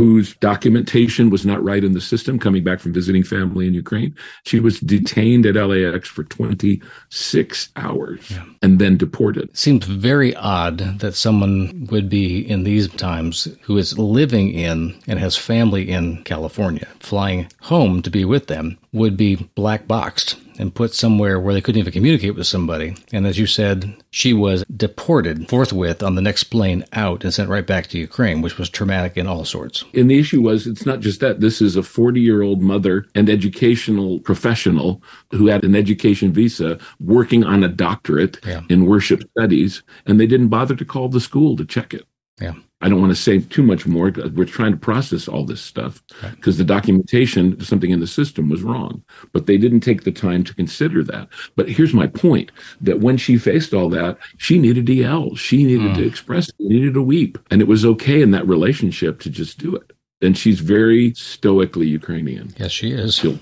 whose 0.00 0.34
documentation 0.36 1.28
was 1.28 1.44
not 1.44 1.62
right 1.62 1.84
in 1.84 1.92
the 1.92 2.00
system 2.00 2.38
coming 2.38 2.64
back 2.64 2.80
from 2.80 2.90
visiting 2.90 3.22
family 3.22 3.66
in 3.66 3.74
Ukraine. 3.74 4.16
She 4.46 4.58
was 4.58 4.80
detained 4.80 5.44
at 5.44 5.56
LAX 5.56 6.08
for 6.08 6.24
26 6.24 7.68
hours 7.76 8.30
yeah. 8.30 8.44
and 8.62 8.78
then 8.78 8.96
deported. 8.96 9.50
It 9.50 9.58
seems 9.58 9.84
very 9.84 10.34
odd 10.36 11.00
that 11.00 11.14
someone 11.14 11.86
would 11.90 12.08
be 12.08 12.38
in 12.38 12.64
these 12.64 12.88
times 12.88 13.46
who 13.60 13.76
is 13.76 13.98
living 13.98 14.50
in 14.54 14.98
and 15.06 15.18
has 15.18 15.36
family 15.36 15.90
in 15.90 16.24
California, 16.24 16.88
flying 17.00 17.50
home 17.60 18.00
to 18.00 18.08
be 18.08 18.24
with 18.24 18.46
them, 18.46 18.78
would 18.92 19.18
be 19.18 19.36
black 19.54 19.86
boxed 19.86 20.36
and 20.60 20.74
put 20.74 20.94
somewhere 20.94 21.40
where 21.40 21.54
they 21.54 21.60
couldn't 21.60 21.80
even 21.80 21.92
communicate 21.92 22.34
with 22.34 22.46
somebody. 22.46 22.94
And 23.12 23.26
as 23.26 23.38
you 23.38 23.46
said, 23.46 23.96
she 24.10 24.34
was 24.34 24.62
deported 24.76 25.48
forthwith 25.48 26.02
on 26.02 26.14
the 26.14 26.22
next 26.22 26.44
plane 26.44 26.84
out 26.92 27.24
and 27.24 27.32
sent 27.32 27.48
right 27.48 27.66
back 27.66 27.86
to 27.88 27.98
Ukraine, 27.98 28.42
which 28.42 28.58
was 28.58 28.68
traumatic 28.68 29.16
in 29.16 29.26
all 29.26 29.44
sorts. 29.44 29.84
And 29.94 30.10
the 30.10 30.18
issue 30.18 30.42
was 30.42 30.66
it's 30.66 30.84
not 30.84 31.00
just 31.00 31.20
that. 31.20 31.40
This 31.40 31.62
is 31.62 31.76
a 31.76 31.82
40 31.82 32.20
year 32.20 32.42
old 32.42 32.60
mother 32.60 33.06
and 33.14 33.30
educational 33.30 34.20
professional 34.20 35.02
who 35.30 35.46
had 35.46 35.64
an 35.64 35.74
education 35.74 36.32
visa 36.32 36.78
working 37.00 37.42
on 37.42 37.64
a 37.64 37.68
doctorate 37.68 38.38
yeah. 38.44 38.60
in 38.68 38.84
worship 38.84 39.22
studies, 39.30 39.82
and 40.06 40.20
they 40.20 40.26
didn't 40.26 40.48
bother 40.48 40.76
to 40.76 40.84
call 40.84 41.08
the 41.08 41.20
school 41.20 41.56
to 41.56 41.64
check 41.64 41.94
it. 41.94 42.06
Yeah. 42.40 42.54
I 42.82 42.88
don't 42.88 43.00
want 43.00 43.10
to 43.10 43.22
say 43.22 43.40
too 43.40 43.62
much 43.62 43.86
more. 43.86 44.10
We're 44.34 44.46
trying 44.46 44.72
to 44.72 44.78
process 44.78 45.28
all 45.28 45.44
this 45.44 45.60
stuff 45.60 46.02
because 46.34 46.56
the 46.56 46.64
documentation, 46.64 47.60
something 47.60 47.90
in 47.90 48.00
the 48.00 48.06
system 48.06 48.48
was 48.48 48.62
wrong, 48.62 49.02
but 49.32 49.46
they 49.46 49.58
didn't 49.58 49.80
take 49.80 50.04
the 50.04 50.12
time 50.12 50.44
to 50.44 50.54
consider 50.54 51.04
that. 51.04 51.28
But 51.56 51.68
here's 51.68 51.92
my 51.92 52.06
point 52.06 52.50
that 52.80 53.00
when 53.00 53.18
she 53.18 53.36
faced 53.36 53.74
all 53.74 53.90
that, 53.90 54.16
she 54.38 54.58
needed 54.58 54.86
to 54.86 54.94
yell. 54.94 55.34
She 55.34 55.62
needed 55.64 55.90
mm. 55.90 55.96
to 55.96 56.06
express, 56.06 56.50
needed 56.58 56.94
to 56.94 57.02
weep. 57.02 57.38
And 57.50 57.60
it 57.60 57.68
was 57.68 57.84
okay 57.84 58.22
in 58.22 58.30
that 58.30 58.48
relationship 58.48 59.20
to 59.20 59.30
just 59.30 59.58
do 59.58 59.76
it. 59.76 59.92
And 60.22 60.36
she's 60.36 60.60
very 60.60 61.12
stoically 61.14 61.86
Ukrainian. 61.86 62.54
Yes, 62.58 62.72
she 62.72 62.92
is. 62.92 63.16
She'll, 63.16 63.38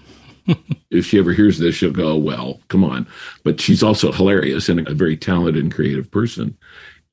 if 0.90 1.06
she 1.06 1.18
ever 1.18 1.32
hears 1.32 1.58
this, 1.58 1.76
she'll 1.76 1.92
go, 1.92 2.16
well, 2.16 2.60
come 2.68 2.82
on. 2.82 3.06
But 3.44 3.60
she's 3.60 3.84
also 3.84 4.10
hilarious 4.10 4.68
and 4.68 4.86
a 4.88 4.94
very 4.94 5.16
talented 5.16 5.62
and 5.62 5.72
creative 5.72 6.10
person. 6.10 6.56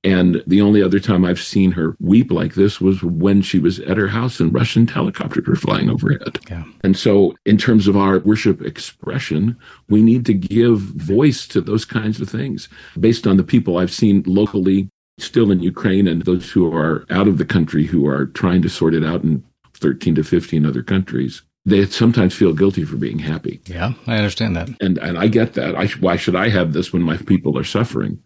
And 0.05 0.43
the 0.45 0.62
only 0.62 0.83
other 0.83 1.00
time 1.00 1.25
I've 1.25 1.41
seen 1.41 1.71
her 1.71 1.97
weep 2.00 2.31
like 2.31 2.53
this 2.53 2.79
was 2.79 3.01
when 3.01 3.41
she 3.41 3.57
was 3.57 3.79
at 3.79 3.97
her 3.97 4.07
house 4.07 4.39
and 4.39 4.53
Russian 4.53 4.88
helicopters 4.88 5.47
were 5.47 5.55
flying 5.55 5.89
overhead. 5.89 6.38
Yeah. 6.47 6.63
And 6.83 6.95
so, 6.95 7.35
in 7.43 7.57
terms 7.57 7.88
of 7.88 7.97
our 7.97 8.19
worship 8.19 8.62
expression, 8.62 9.57
we 9.89 10.03
need 10.03 10.24
to 10.27 10.33
give 10.35 10.79
voice 10.79 11.47
to 11.47 11.59
those 11.59 11.85
kinds 11.85 12.21
of 12.21 12.29
things 12.29 12.69
based 13.00 13.25
on 13.25 13.38
the 13.38 13.43
people 13.43 13.77
I've 13.77 13.91
seen 13.91 14.21
locally, 14.27 14.89
still 15.17 15.51
in 15.51 15.62
Ukraine, 15.62 16.07
and 16.07 16.21
those 16.21 16.51
who 16.51 16.71
are 16.71 17.03
out 17.09 17.27
of 17.27 17.39
the 17.39 17.45
country 17.45 17.85
who 17.85 18.07
are 18.07 18.27
trying 18.27 18.62
to 18.62 18.69
sort 18.69 18.93
it 18.93 19.03
out 19.03 19.24
in 19.24 19.43
13 19.74 20.13
to 20.15 20.24
15 20.24 20.67
other 20.67 20.83
countries 20.83 21.41
they 21.65 21.85
sometimes 21.88 22.35
feel 22.35 22.53
guilty 22.53 22.85
for 22.85 22.95
being 22.95 23.19
happy. 23.19 23.59
Yeah, 23.65 23.93
I 24.05 24.17
understand 24.17 24.55
that, 24.55 24.69
and 24.79 24.97
and 25.00 25.17
I 25.17 25.27
get 25.27 25.53
that. 25.53 25.75
I, 25.75 25.88
why 26.00 26.15
should 26.15 26.35
I 26.35 26.50
have 26.50 26.74
this 26.74 26.93
when 26.93 27.01
my 27.01 27.17
people 27.17 27.57
are 27.57 27.63
suffering? 27.63 28.21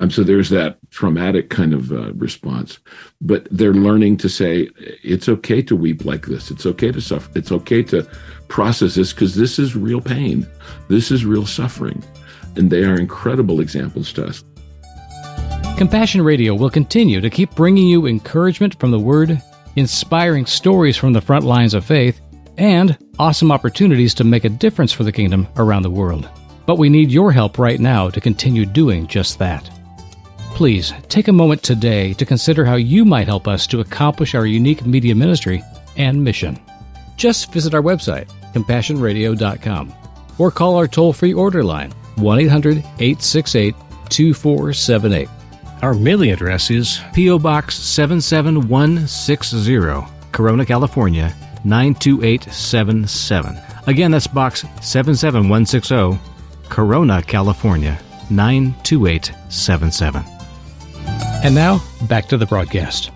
Um, 0.00 0.10
so 0.10 0.22
there's 0.22 0.50
that 0.50 0.78
traumatic 0.90 1.50
kind 1.50 1.72
of 1.72 1.92
uh, 1.92 2.12
response, 2.14 2.78
but 3.20 3.46
they're 3.50 3.74
learning 3.74 4.18
to 4.18 4.28
say 4.28 4.68
it's 5.02 5.28
okay 5.28 5.62
to 5.62 5.76
weep 5.76 6.04
like 6.04 6.26
this. 6.26 6.50
It's 6.50 6.66
okay 6.66 6.92
to 6.92 7.00
suffer. 7.00 7.30
It's 7.34 7.52
okay 7.52 7.82
to 7.84 8.02
process 8.48 8.94
this 8.96 9.12
because 9.12 9.34
this 9.34 9.58
is 9.58 9.76
real 9.76 10.00
pain. 10.00 10.46
This 10.88 11.10
is 11.10 11.24
real 11.24 11.46
suffering, 11.46 12.02
and 12.56 12.70
they 12.70 12.84
are 12.84 12.94
incredible 12.94 13.60
examples 13.60 14.12
to 14.14 14.26
us. 14.26 14.44
Compassion 15.78 16.22
Radio 16.22 16.54
will 16.54 16.70
continue 16.70 17.20
to 17.20 17.30
keep 17.30 17.54
bringing 17.54 17.88
you 17.88 18.06
encouragement 18.06 18.78
from 18.78 18.90
the 18.90 19.00
Word, 19.00 19.40
inspiring 19.76 20.46
stories 20.46 20.96
from 20.96 21.12
the 21.12 21.20
front 21.20 21.44
lines 21.44 21.74
of 21.74 21.84
faith 21.84 22.20
and 22.58 22.96
awesome 23.18 23.50
opportunities 23.50 24.14
to 24.14 24.24
make 24.24 24.44
a 24.44 24.48
difference 24.48 24.92
for 24.92 25.04
the 25.04 25.12
kingdom 25.12 25.48
around 25.56 25.82
the 25.82 25.90
world. 25.90 26.28
But 26.66 26.78
we 26.78 26.88
need 26.88 27.10
your 27.10 27.32
help 27.32 27.58
right 27.58 27.80
now 27.80 28.10
to 28.10 28.20
continue 28.20 28.64
doing 28.64 29.06
just 29.06 29.38
that. 29.38 29.68
Please 30.54 30.92
take 31.08 31.28
a 31.28 31.32
moment 31.32 31.62
today 31.62 32.12
to 32.14 32.26
consider 32.26 32.64
how 32.64 32.76
you 32.76 33.04
might 33.04 33.26
help 33.26 33.48
us 33.48 33.66
to 33.68 33.80
accomplish 33.80 34.34
our 34.34 34.46
unique 34.46 34.86
media 34.86 35.14
ministry 35.14 35.62
and 35.96 36.22
mission. 36.22 36.58
Just 37.16 37.52
visit 37.52 37.74
our 37.74 37.82
website, 37.82 38.28
compassionradio.com, 38.52 39.92
or 40.38 40.50
call 40.50 40.76
our 40.76 40.88
toll 40.88 41.12
free 41.12 41.32
order 41.32 41.64
line, 41.64 41.92
1 42.16 42.40
800 42.40 42.78
868 42.78 43.74
2478. 44.08 45.28
Our 45.82 45.94
mailing 45.94 46.30
address 46.30 46.70
is 46.70 47.00
P.O. 47.12 47.40
Box 47.40 47.76
77160, 47.76 50.06
Corona, 50.30 50.64
California 50.64 51.34
92877. 51.64 53.58
Again, 53.86 54.10
that's 54.12 54.26
box 54.26 54.64
77160, 54.80 56.18
Corona, 56.72 57.20
California 57.20 58.00
92877. 58.30 60.24
And 61.44 61.54
now, 61.54 61.82
back 62.08 62.28
to 62.28 62.38
the 62.38 62.46
broadcast. 62.46 63.10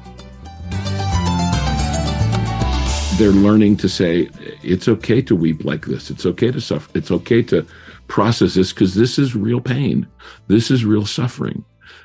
They're 3.19 3.31
learning 3.31 3.79
to 3.79 3.89
say, 3.89 4.29
it's 4.63 4.89
okay 4.89 5.23
to 5.23 5.35
weep 5.35 5.65
like 5.65 5.87
this. 5.87 6.11
It's 6.11 6.27
okay 6.27 6.51
to 6.51 6.61
suffer. 6.61 6.91
It's 6.95 7.11
okay 7.11 7.43
to 7.45 7.67
process 8.09 8.57
this 8.57 8.75
because 8.75 8.95
this 8.95 9.19
is 9.19 9.35
real 9.35 9.63
pain. 9.63 10.07
This 10.49 10.71
is 10.71 10.85
real 10.85 11.07
suffering. 11.07 11.65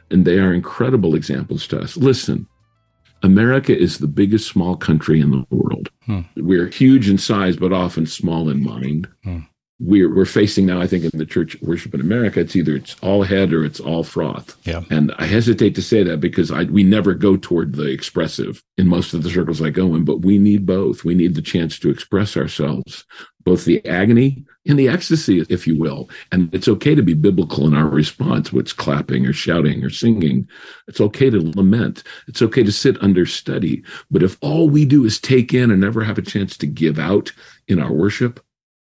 And 0.10 0.24
they 0.24 0.40
are 0.40 0.54
incredible 0.54 1.16
examples 1.16 1.68
to 1.68 1.82
us. 1.82 1.98
Listen, 1.98 2.48
America 3.24 3.78
is 3.78 3.98
the 3.98 4.08
biggest 4.08 4.48
small 4.48 4.78
country 4.78 5.20
in 5.20 5.32
the 5.32 5.46
world. 5.50 5.90
Hmm. 6.06 6.22
We're 6.38 6.70
huge 6.70 7.10
in 7.10 7.18
size, 7.18 7.58
but 7.58 7.74
often 7.74 8.06
small 8.06 8.48
in 8.48 8.64
mind. 8.64 9.10
Hmm. 9.26 9.40
We're, 9.84 10.14
we're 10.14 10.26
facing 10.26 10.68
now, 10.68 10.80
I 10.80 10.86
think, 10.86 11.04
in 11.04 11.18
the 11.18 11.26
church 11.26 11.58
worship 11.62 11.96
in 11.96 12.02
America, 12.02 12.40
it's 12.40 12.56
either 12.56 12.76
it's 12.76 12.96
all 13.02 13.24
head 13.24 13.52
or 13.52 13.66
it's 13.66 13.80
all 13.80 14.04
froth. 14.04 14.56
Yeah. 14.64 14.84
And 14.92 15.12
I 15.18 15.26
hesitate 15.26 15.74
to 15.76 15.82
say 15.82 16.04
that 16.04 16.20
because 16.20 16.52
I, 16.52 16.66
we 16.66 16.84
never 16.84 17.16
go 17.16 17.36
toward 17.36 17.74
the 17.74 17.88
expressive 17.88 18.62
in 18.78 18.88
most 18.88 19.16
of 19.16 19.24
the 19.24 19.32
circles 19.32 19.62
I 19.62 19.72
go 19.72 19.96
in, 19.96 20.06
but 20.06 20.22
we 20.22 20.38
need 20.38 20.68
both. 20.68 21.04
We 21.04 21.16
need 21.16 21.34
the 21.34 21.42
chance 21.42 21.80
to 21.80 21.90
express 21.90 22.38
ourselves, 22.38 23.06
both 23.44 23.66
the 23.66 23.84
agony 23.88 24.46
and 24.68 24.78
the 24.78 24.88
ecstasy, 24.88 25.44
if 25.50 25.66
you 25.66 25.80
will. 25.80 26.10
And 26.32 26.54
it's 26.54 26.68
okay 26.68 26.94
to 26.94 27.02
be 27.02 27.16
biblical 27.16 27.66
in 27.66 27.74
our 27.74 27.88
response, 27.88 28.54
what's 28.54 28.74
clapping 28.74 29.26
or 29.26 29.34
shouting 29.34 29.84
or 29.84 29.90
singing. 29.90 30.48
It's 30.88 31.02
okay 31.02 31.32
to 31.32 31.52
lament. 31.56 32.04
It's 32.28 32.44
okay 32.44 32.62
to 32.62 32.72
sit 32.72 33.02
under 33.02 33.26
study. 33.26 33.84
But 34.12 34.22
if 34.22 34.38
all 34.42 34.70
we 34.70 34.86
do 34.86 35.06
is 35.06 35.20
take 35.20 35.54
in 35.56 35.72
and 35.72 35.82
never 35.82 36.04
have 36.04 36.20
a 36.20 36.24
chance 36.24 36.56
to 36.58 36.68
give 36.68 37.00
out 37.00 37.32
in 37.68 37.80
our 37.80 37.92
worship, 37.92 38.40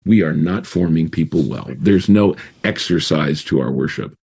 we 0.07 0.23
are 0.23 0.33
not 0.33 0.67
forming 0.67 1.11
people 1.11 1.43
well. 1.43 1.69
There's 1.77 2.09
no 2.09 2.37
exercise 2.65 3.45
to 3.45 3.61
our 3.61 3.71
worship. 3.71 4.15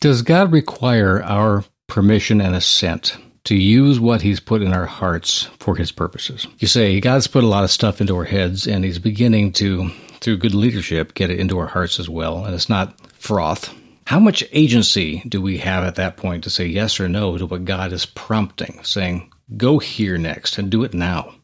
Does 0.00 0.22
God 0.22 0.52
require 0.52 1.22
our 1.22 1.64
permission 1.88 2.40
and 2.40 2.54
assent? 2.54 3.16
to 3.44 3.56
use 3.56 3.98
what 3.98 4.22
he's 4.22 4.38
put 4.38 4.62
in 4.62 4.72
our 4.72 4.86
hearts 4.86 5.48
for 5.58 5.74
his 5.74 5.90
purposes. 5.90 6.46
You 6.58 6.68
say 6.68 7.00
God's 7.00 7.26
put 7.26 7.44
a 7.44 7.48
lot 7.48 7.64
of 7.64 7.72
stuff 7.72 8.00
into 8.00 8.16
our 8.16 8.24
heads 8.24 8.68
and 8.68 8.84
he's 8.84 9.00
beginning 9.00 9.52
to 9.54 9.90
through 10.20 10.36
good 10.36 10.54
leadership, 10.54 11.14
get 11.14 11.30
it 11.30 11.40
into 11.40 11.58
our 11.58 11.66
hearts 11.66 11.98
as 11.98 12.08
well. 12.08 12.44
And 12.44 12.54
it's 12.54 12.68
not 12.68 12.94
froth. 13.14 13.74
How 14.06 14.20
much 14.20 14.44
agency 14.52 15.22
do 15.28 15.42
we 15.42 15.58
have 15.58 15.84
at 15.84 15.96
that 15.96 16.16
point 16.16 16.44
to 16.44 16.50
say 16.50 16.66
yes 16.66 17.00
or 17.00 17.08
no 17.08 17.36
to 17.36 17.46
what 17.46 17.64
God 17.64 17.92
is 17.92 18.06
prompting, 18.06 18.80
saying, 18.84 19.32
go 19.56 19.78
here 19.78 20.18
next 20.18 20.58
and 20.58 20.70
do 20.70 20.84
it 20.84 20.94
now? 20.94 21.34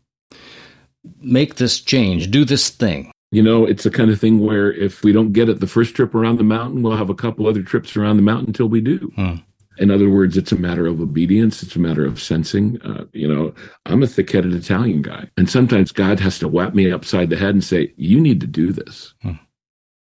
Make 1.20 1.56
this 1.56 1.80
change, 1.80 2.30
do 2.30 2.44
this 2.44 2.70
thing. 2.70 3.10
You 3.30 3.42
know, 3.42 3.66
it's 3.66 3.84
the 3.84 3.90
kind 3.90 4.10
of 4.10 4.18
thing 4.18 4.40
where 4.40 4.72
if 4.72 5.04
we 5.04 5.12
don't 5.12 5.32
get 5.32 5.48
it 5.48 5.60
the 5.60 5.66
first 5.66 5.94
trip 5.94 6.14
around 6.14 6.38
the 6.38 6.44
mountain, 6.44 6.82
we'll 6.82 6.96
have 6.96 7.10
a 7.10 7.14
couple 7.14 7.46
other 7.46 7.62
trips 7.62 7.96
around 7.96 8.16
the 8.16 8.22
mountain 8.22 8.48
until 8.48 8.68
we 8.68 8.80
do. 8.80 9.12
Hmm. 9.16 9.34
In 9.78 9.90
other 9.90 10.10
words, 10.10 10.36
it's 10.36 10.50
a 10.50 10.56
matter 10.56 10.86
of 10.86 11.00
obedience. 11.00 11.62
It's 11.62 11.76
a 11.76 11.80
matter 11.80 12.04
of 12.04 12.20
sensing. 12.20 12.80
Uh, 12.82 13.04
you 13.12 13.32
know, 13.32 13.54
I'm 13.86 14.02
a 14.02 14.06
thick 14.06 14.30
headed 14.32 14.54
Italian 14.54 15.02
guy. 15.02 15.30
And 15.36 15.48
sometimes 15.48 15.92
God 15.92 16.18
has 16.20 16.38
to 16.40 16.48
whap 16.48 16.74
me 16.74 16.90
upside 16.90 17.30
the 17.30 17.36
head 17.36 17.50
and 17.50 17.62
say, 17.62 17.92
you 17.96 18.18
need 18.18 18.40
to 18.40 18.46
do 18.46 18.72
this. 18.72 19.14
Hmm. 19.22 19.32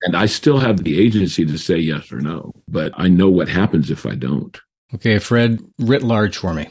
And 0.02 0.16
I 0.16 0.26
still 0.26 0.58
have 0.58 0.82
the 0.82 1.00
agency 1.00 1.46
to 1.46 1.58
say 1.58 1.76
yes 1.76 2.10
or 2.10 2.20
no, 2.20 2.52
but 2.66 2.92
I 2.96 3.08
know 3.08 3.30
what 3.30 3.48
happens 3.48 3.90
if 3.90 4.04
I 4.04 4.16
don't. 4.16 4.60
Okay, 4.94 5.18
Fred, 5.18 5.60
writ 5.78 6.02
large 6.02 6.36
for 6.36 6.52
me. 6.52 6.68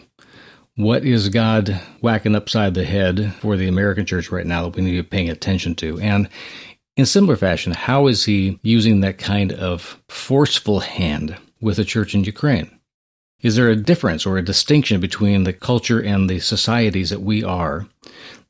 What 0.82 1.06
is 1.06 1.30
God 1.30 1.80
whacking 2.02 2.36
upside 2.36 2.74
the 2.74 2.84
head 2.84 3.36
for 3.36 3.56
the 3.56 3.68
American 3.68 4.04
church 4.08 4.32
right 4.32 4.48
now 4.48 4.64
that 4.64 4.76
we 4.76 4.82
need 4.82 4.98
to 4.98 5.04
be 5.04 5.10
paying 5.10 5.30
attention 5.30 5.76
to? 5.76 6.00
And 6.00 6.28
in 6.98 7.06
similar 7.06 7.36
fashion, 7.36 7.72
how 7.72 8.08
is 8.08 8.26
he 8.26 8.60
using 8.64 9.02
that 9.02 9.20
kind 9.20 9.54
of 9.54 10.02
forceful 10.10 10.80
hand 10.80 11.38
with 11.62 11.78
the 11.78 11.86
church 11.86 12.16
in 12.16 12.24
Ukraine? 12.24 12.80
Is 13.44 13.56
there 13.56 13.70
a 13.70 13.76
difference 13.76 14.26
or 14.26 14.40
a 14.40 14.44
distinction 14.44 15.00
between 15.00 15.44
the 15.44 15.54
culture 15.54 16.02
and 16.02 16.28
the 16.28 16.40
societies 16.40 17.12
that 17.12 17.22
we 17.22 17.44
are 17.44 17.86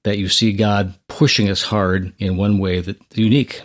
that 0.05 0.17
you 0.17 0.29
see 0.29 0.53
God 0.53 0.95
pushing 1.09 1.49
us 1.49 1.63
hard 1.63 2.13
in 2.17 2.37
one 2.37 2.59
way 2.59 2.79
that's 2.79 3.17
unique? 3.17 3.61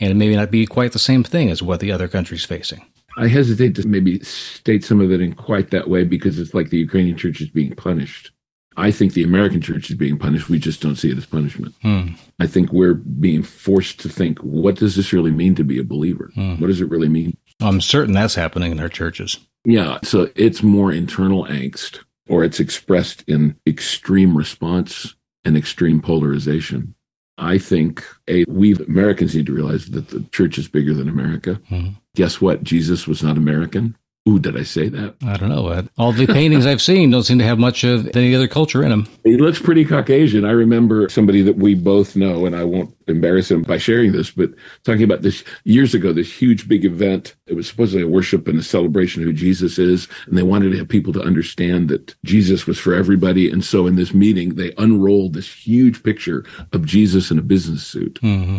And 0.00 0.10
it 0.10 0.14
may 0.14 0.34
not 0.34 0.50
be 0.50 0.64
quite 0.64 0.92
the 0.92 0.98
same 0.98 1.24
thing 1.24 1.50
as 1.50 1.62
what 1.62 1.80
the 1.80 1.92
other 1.92 2.08
country's 2.08 2.46
facing. 2.46 2.86
I 3.18 3.28
hesitate 3.28 3.74
to 3.76 3.86
maybe 3.86 4.20
state 4.20 4.84
some 4.84 5.00
of 5.00 5.12
it 5.12 5.20
in 5.20 5.34
quite 5.34 5.70
that 5.70 5.88
way 5.88 6.04
because 6.04 6.38
it's 6.38 6.54
like 6.54 6.70
the 6.70 6.78
Ukrainian 6.78 7.16
church 7.16 7.40
is 7.40 7.48
being 7.48 7.74
punished. 7.74 8.30
I 8.76 8.90
think 8.90 9.12
the 9.12 9.22
American 9.22 9.60
church 9.60 9.90
is 9.90 9.96
being 9.96 10.18
punished. 10.18 10.48
We 10.48 10.58
just 10.58 10.80
don't 10.80 10.96
see 10.96 11.10
it 11.10 11.18
as 11.18 11.26
punishment. 11.26 11.74
Hmm. 11.82 12.08
I 12.40 12.46
think 12.46 12.72
we're 12.72 12.94
being 12.94 13.42
forced 13.42 14.00
to 14.00 14.08
think, 14.08 14.38
what 14.38 14.76
does 14.76 14.96
this 14.96 15.12
really 15.12 15.30
mean 15.30 15.54
to 15.56 15.64
be 15.64 15.78
a 15.78 15.84
believer? 15.84 16.30
Hmm. 16.34 16.54
What 16.60 16.68
does 16.68 16.80
it 16.80 16.88
really 16.88 17.08
mean? 17.08 17.36
I'm 17.60 17.80
certain 17.80 18.14
that's 18.14 18.34
happening 18.34 18.72
in 18.72 18.80
our 18.80 18.88
churches. 18.88 19.38
Yeah. 19.64 19.98
So 20.02 20.30
it's 20.34 20.62
more 20.62 20.90
internal 20.90 21.44
angst 21.44 22.00
or 22.28 22.44
it's 22.44 22.60
expressed 22.60 23.24
in 23.28 23.56
extreme 23.66 24.36
response 24.36 25.14
and 25.44 25.56
extreme 25.56 26.00
polarization. 26.00 26.94
I 27.38 27.58
think 27.58 28.04
a 28.28 28.44
we 28.46 28.74
Americans 28.74 29.34
need 29.34 29.46
to 29.46 29.54
realize 29.54 29.86
that 29.86 30.08
the 30.08 30.22
church 30.32 30.58
is 30.58 30.68
bigger 30.68 30.94
than 30.94 31.08
America. 31.08 31.60
Mm-hmm. 31.70 31.94
Guess 32.14 32.40
what? 32.40 32.62
Jesus 32.62 33.06
was 33.06 33.22
not 33.22 33.36
American. 33.36 33.96
Ooh, 34.28 34.38
did 34.38 34.56
I 34.56 34.62
say 34.62 34.88
that? 34.88 35.16
I 35.26 35.36
don't 35.36 35.48
know. 35.48 35.84
All 35.98 36.12
the 36.12 36.28
paintings 36.28 36.64
I've 36.64 36.80
seen 36.80 37.10
don't 37.10 37.24
seem 37.24 37.40
to 37.40 37.44
have 37.44 37.58
much 37.58 37.82
of 37.82 38.16
any 38.16 38.36
other 38.36 38.46
culture 38.46 38.84
in 38.84 38.90
them. 38.90 39.08
He 39.24 39.36
looks 39.36 39.60
pretty 39.60 39.84
Caucasian. 39.84 40.44
I 40.44 40.52
remember 40.52 41.08
somebody 41.08 41.42
that 41.42 41.56
we 41.56 41.74
both 41.74 42.14
know, 42.14 42.46
and 42.46 42.54
I 42.54 42.62
won't 42.62 42.94
embarrass 43.08 43.50
him 43.50 43.62
by 43.62 43.78
sharing 43.78 44.12
this, 44.12 44.30
but 44.30 44.50
talking 44.84 45.02
about 45.02 45.22
this 45.22 45.42
years 45.64 45.92
ago, 45.92 46.12
this 46.12 46.32
huge 46.32 46.68
big 46.68 46.84
event. 46.84 47.34
It 47.48 47.54
was 47.54 47.66
supposedly 47.66 48.04
a 48.04 48.08
worship 48.08 48.46
and 48.46 48.60
a 48.60 48.62
celebration 48.62 49.22
of 49.22 49.26
who 49.26 49.32
Jesus 49.32 49.76
is. 49.76 50.06
And 50.26 50.38
they 50.38 50.44
wanted 50.44 50.70
to 50.70 50.78
have 50.78 50.88
people 50.88 51.12
to 51.14 51.22
understand 51.22 51.88
that 51.88 52.14
Jesus 52.24 52.64
was 52.64 52.78
for 52.78 52.94
everybody. 52.94 53.50
And 53.50 53.64
so 53.64 53.88
in 53.88 53.96
this 53.96 54.14
meeting, 54.14 54.54
they 54.54 54.72
unrolled 54.78 55.34
this 55.34 55.52
huge 55.52 56.04
picture 56.04 56.44
of 56.72 56.86
Jesus 56.86 57.32
in 57.32 57.40
a 57.40 57.42
business 57.42 57.84
suit. 57.84 58.20
Mm-hmm 58.22 58.58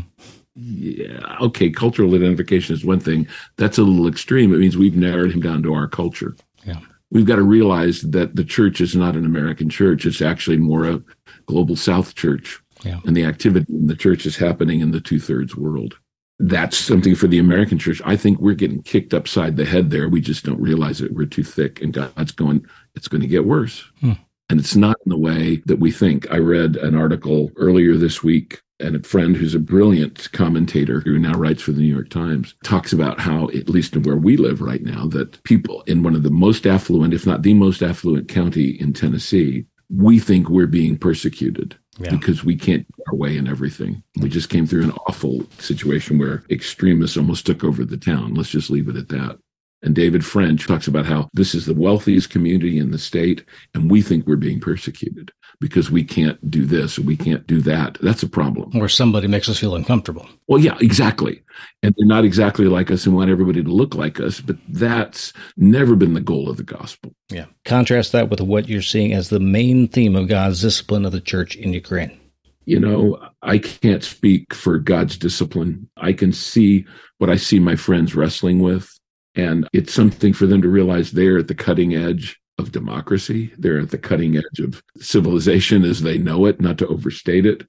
yeah, 0.56 1.38
okay, 1.42 1.70
cultural 1.70 2.14
identification 2.14 2.76
is 2.76 2.86
one 2.86 3.00
thing. 3.00 3.28
That's 3.58 3.78
a 3.78 3.84
little 3.84 4.08
extreme. 4.08 4.54
It 4.54 4.60
means 4.60 4.78
we've 4.78 4.96
narrowed 4.96 5.32
him 5.32 5.42
down 5.42 5.64
to 5.64 5.74
our 5.74 5.88
culture. 5.88 6.36
Yeah. 6.64 6.80
We've 7.10 7.26
got 7.26 7.38
to 7.38 7.44
realize 7.44 8.02
that 8.02 8.36
the 8.36 8.44
church 8.44 8.82
is 8.82 8.96
not 8.96 9.16
an 9.16 9.26
American 9.26 9.70
church. 9.70 10.06
It's 10.06 10.22
actually 10.22 10.58
more 10.58 10.86
a 10.86 11.02
global 11.46 11.76
South 11.76 12.16
church. 12.16 12.60
Yeah. 12.84 13.00
And 13.06 13.16
the 13.16 13.26
activity 13.26 13.72
in 13.74 13.88
the 13.88 13.96
church 13.96 14.26
is 14.26 14.36
happening 14.36 14.82
in 14.82 14.92
the 14.92 15.02
two 15.02 15.20
thirds 15.20 15.56
world. 15.56 15.98
That's 16.40 16.78
something 16.78 17.16
for 17.16 17.28
the 17.28 17.40
American 17.40 17.80
church. 17.80 18.02
I 18.04 18.16
think 18.16 18.40
we're 18.40 18.56
getting 18.56 18.82
kicked 18.82 19.14
upside 19.14 19.56
the 19.56 19.66
head 19.66 19.92
there. 19.92 20.10
We 20.10 20.22
just 20.22 20.44
don't 20.44 20.60
realize 20.60 21.00
it. 21.00 21.14
We're 21.14 21.26
too 21.26 21.44
thick, 21.44 21.82
and 21.82 21.94
God's 21.94 22.32
going, 22.32 22.66
it's 22.96 23.08
going 23.08 23.22
to 23.22 23.28
get 23.28 23.46
worse. 23.46 23.84
Hmm. 24.02 24.14
And 24.50 24.60
it's 24.60 24.76
not 24.76 24.98
in 25.06 25.10
the 25.10 25.18
way 25.18 25.62
that 25.68 25.80
we 25.80 25.92
think. 25.92 26.30
I 26.32 26.38
read 26.38 26.76
an 26.76 26.96
article 26.96 27.52
earlier 27.56 27.96
this 27.96 28.24
week 28.24 28.62
and 28.84 28.96
a 28.96 29.08
friend 29.08 29.36
who's 29.36 29.56
a 29.56 29.60
brilliant 29.60 30.32
commentator 30.34 31.00
who 31.00 31.18
now 31.18 31.34
writes 31.34 31.62
for 31.62 31.72
the 31.72 31.82
New 31.82 31.94
York 31.94 32.10
Times 32.10 32.54
talks 32.64 32.92
about 32.92 33.20
how, 33.20 33.48
at 33.50 33.70
least 33.70 33.96
in 33.96 34.04
where 34.04 34.18
we 34.18 34.38
live 34.38 34.62
right 34.62 34.84
now, 34.84 35.08
that 35.08 35.42
people 35.44 35.82
in 35.88 36.04
one 36.04 36.16
of 36.16 36.24
the 36.24 36.30
most 36.30 36.68
affluent, 36.68 37.14
if 37.14 37.26
not 37.26 37.42
the 37.42 37.54
most 37.54 37.82
affluent 37.82 38.28
county 38.28 38.72
in 38.80 38.94
Tennessee, 38.94 39.66
we 39.90 40.20
think 40.20 40.50
we're 40.50 40.68
being 40.68 40.98
persecuted. 40.98 41.76
Yeah. 42.00 42.10
because 42.10 42.44
we 42.44 42.56
can't 42.56 42.88
get 42.88 43.06
our 43.12 43.16
way 43.16 43.38
in 43.38 43.48
everything. 43.48 44.02
We 44.20 44.28
just 44.28 44.50
came 44.50 44.66
through 44.66 44.86
an 44.86 44.98
awful 45.06 45.46
situation 45.60 46.18
where 46.18 46.44
extremists 46.50 47.18
almost 47.18 47.46
took 47.46 47.64
over 47.64 47.86
the 47.86 47.98
town. 47.98 48.34
Let's 48.34 48.50
just 48.50 48.72
leave 48.72 48.90
it 48.90 48.96
at 48.96 49.10
that. 49.10 49.38
And 49.84 49.94
David 49.94 50.26
French 50.26 50.66
talks 50.66 50.88
about 50.88 51.06
how 51.06 51.30
this 51.34 51.54
is 51.54 51.68
the 51.68 51.76
wealthiest 51.76 52.32
community 52.32 52.80
in 52.80 52.90
the 52.90 52.98
state, 52.98 53.46
and 53.76 53.92
we 53.92 54.02
think 54.02 54.26
we're 54.26 54.38
being 54.38 54.60
persecuted 54.60 55.32
because 55.64 55.90
we 55.90 56.04
can't 56.04 56.52
do 56.52 56.66
this 56.66 57.00
or 57.00 57.04
we 57.04 57.16
can't 57.16 57.48
do 57.48 57.62
that. 57.62 57.98
That's 58.02 58.22
a 58.22 58.28
problem. 58.28 58.70
Or 58.76 58.90
somebody 58.90 59.28
makes 59.28 59.48
us 59.48 59.58
feel 59.58 59.76
uncomfortable. 59.76 60.28
Well, 60.48 60.60
yeah, 60.60 60.76
exactly. 60.82 61.42
And 61.82 61.96
they're 61.98 62.06
not 62.06 62.26
exactly 62.26 62.66
like 62.66 62.92
us 62.92 63.06
and 63.06 63.16
want 63.16 63.32
everybody 63.32 63.64
to 63.64 63.70
look 63.70 63.96
like 63.96 64.20
us, 64.20 64.42
but 64.42 64.58
that's 64.68 65.32
never 65.56 65.96
been 65.96 66.16
the 66.16 66.20
goal 66.20 66.50
of 66.50 66.58
the 66.58 66.64
gospel. 66.64 67.16
Yeah. 67.30 67.46
Contrast 67.64 68.12
that 68.12 68.30
with 68.30 68.42
what 68.42 68.68
you're 68.68 68.82
seeing 68.82 69.14
as 69.14 69.30
the 69.30 69.40
main 69.40 69.88
theme 69.88 70.18
of 70.18 70.28
God's 70.28 70.62
discipline 70.62 71.06
of 71.06 71.14
the 71.14 71.22
church 71.22 71.56
in 71.56 71.72
Ukraine. 71.72 72.20
You 72.66 72.82
know, 72.82 73.18
I 73.42 73.58
can't 73.58 74.04
speak 74.04 74.54
for 74.54 74.80
God's 74.80 75.18
discipline. 75.18 75.90
I 75.96 76.12
can 76.12 76.34
see 76.34 76.86
what 77.20 77.30
I 77.30 77.38
see 77.38 77.60
my 77.60 77.78
friends 77.78 78.16
wrestling 78.16 78.60
with 78.60 79.00
and 79.36 79.66
it's 79.72 79.94
something 79.94 80.34
for 80.34 80.46
them 80.46 80.62
to 80.62 80.68
realize 80.68 81.12
they're 81.12 81.40
at 81.40 81.48
the 81.48 81.56
cutting 81.56 81.96
edge 81.96 82.40
of 82.58 82.72
democracy. 82.72 83.52
They're 83.58 83.80
at 83.80 83.92
the 83.92 83.98
cutting 83.98 84.38
edge 84.38 84.60
of 84.60 84.84
civilization 84.98 85.84
as 85.84 86.02
they 86.02 86.18
know 86.18 86.46
it, 86.46 86.62
not 86.62 86.78
to 86.80 86.88
overstate 86.88 87.46
it. 87.46 87.66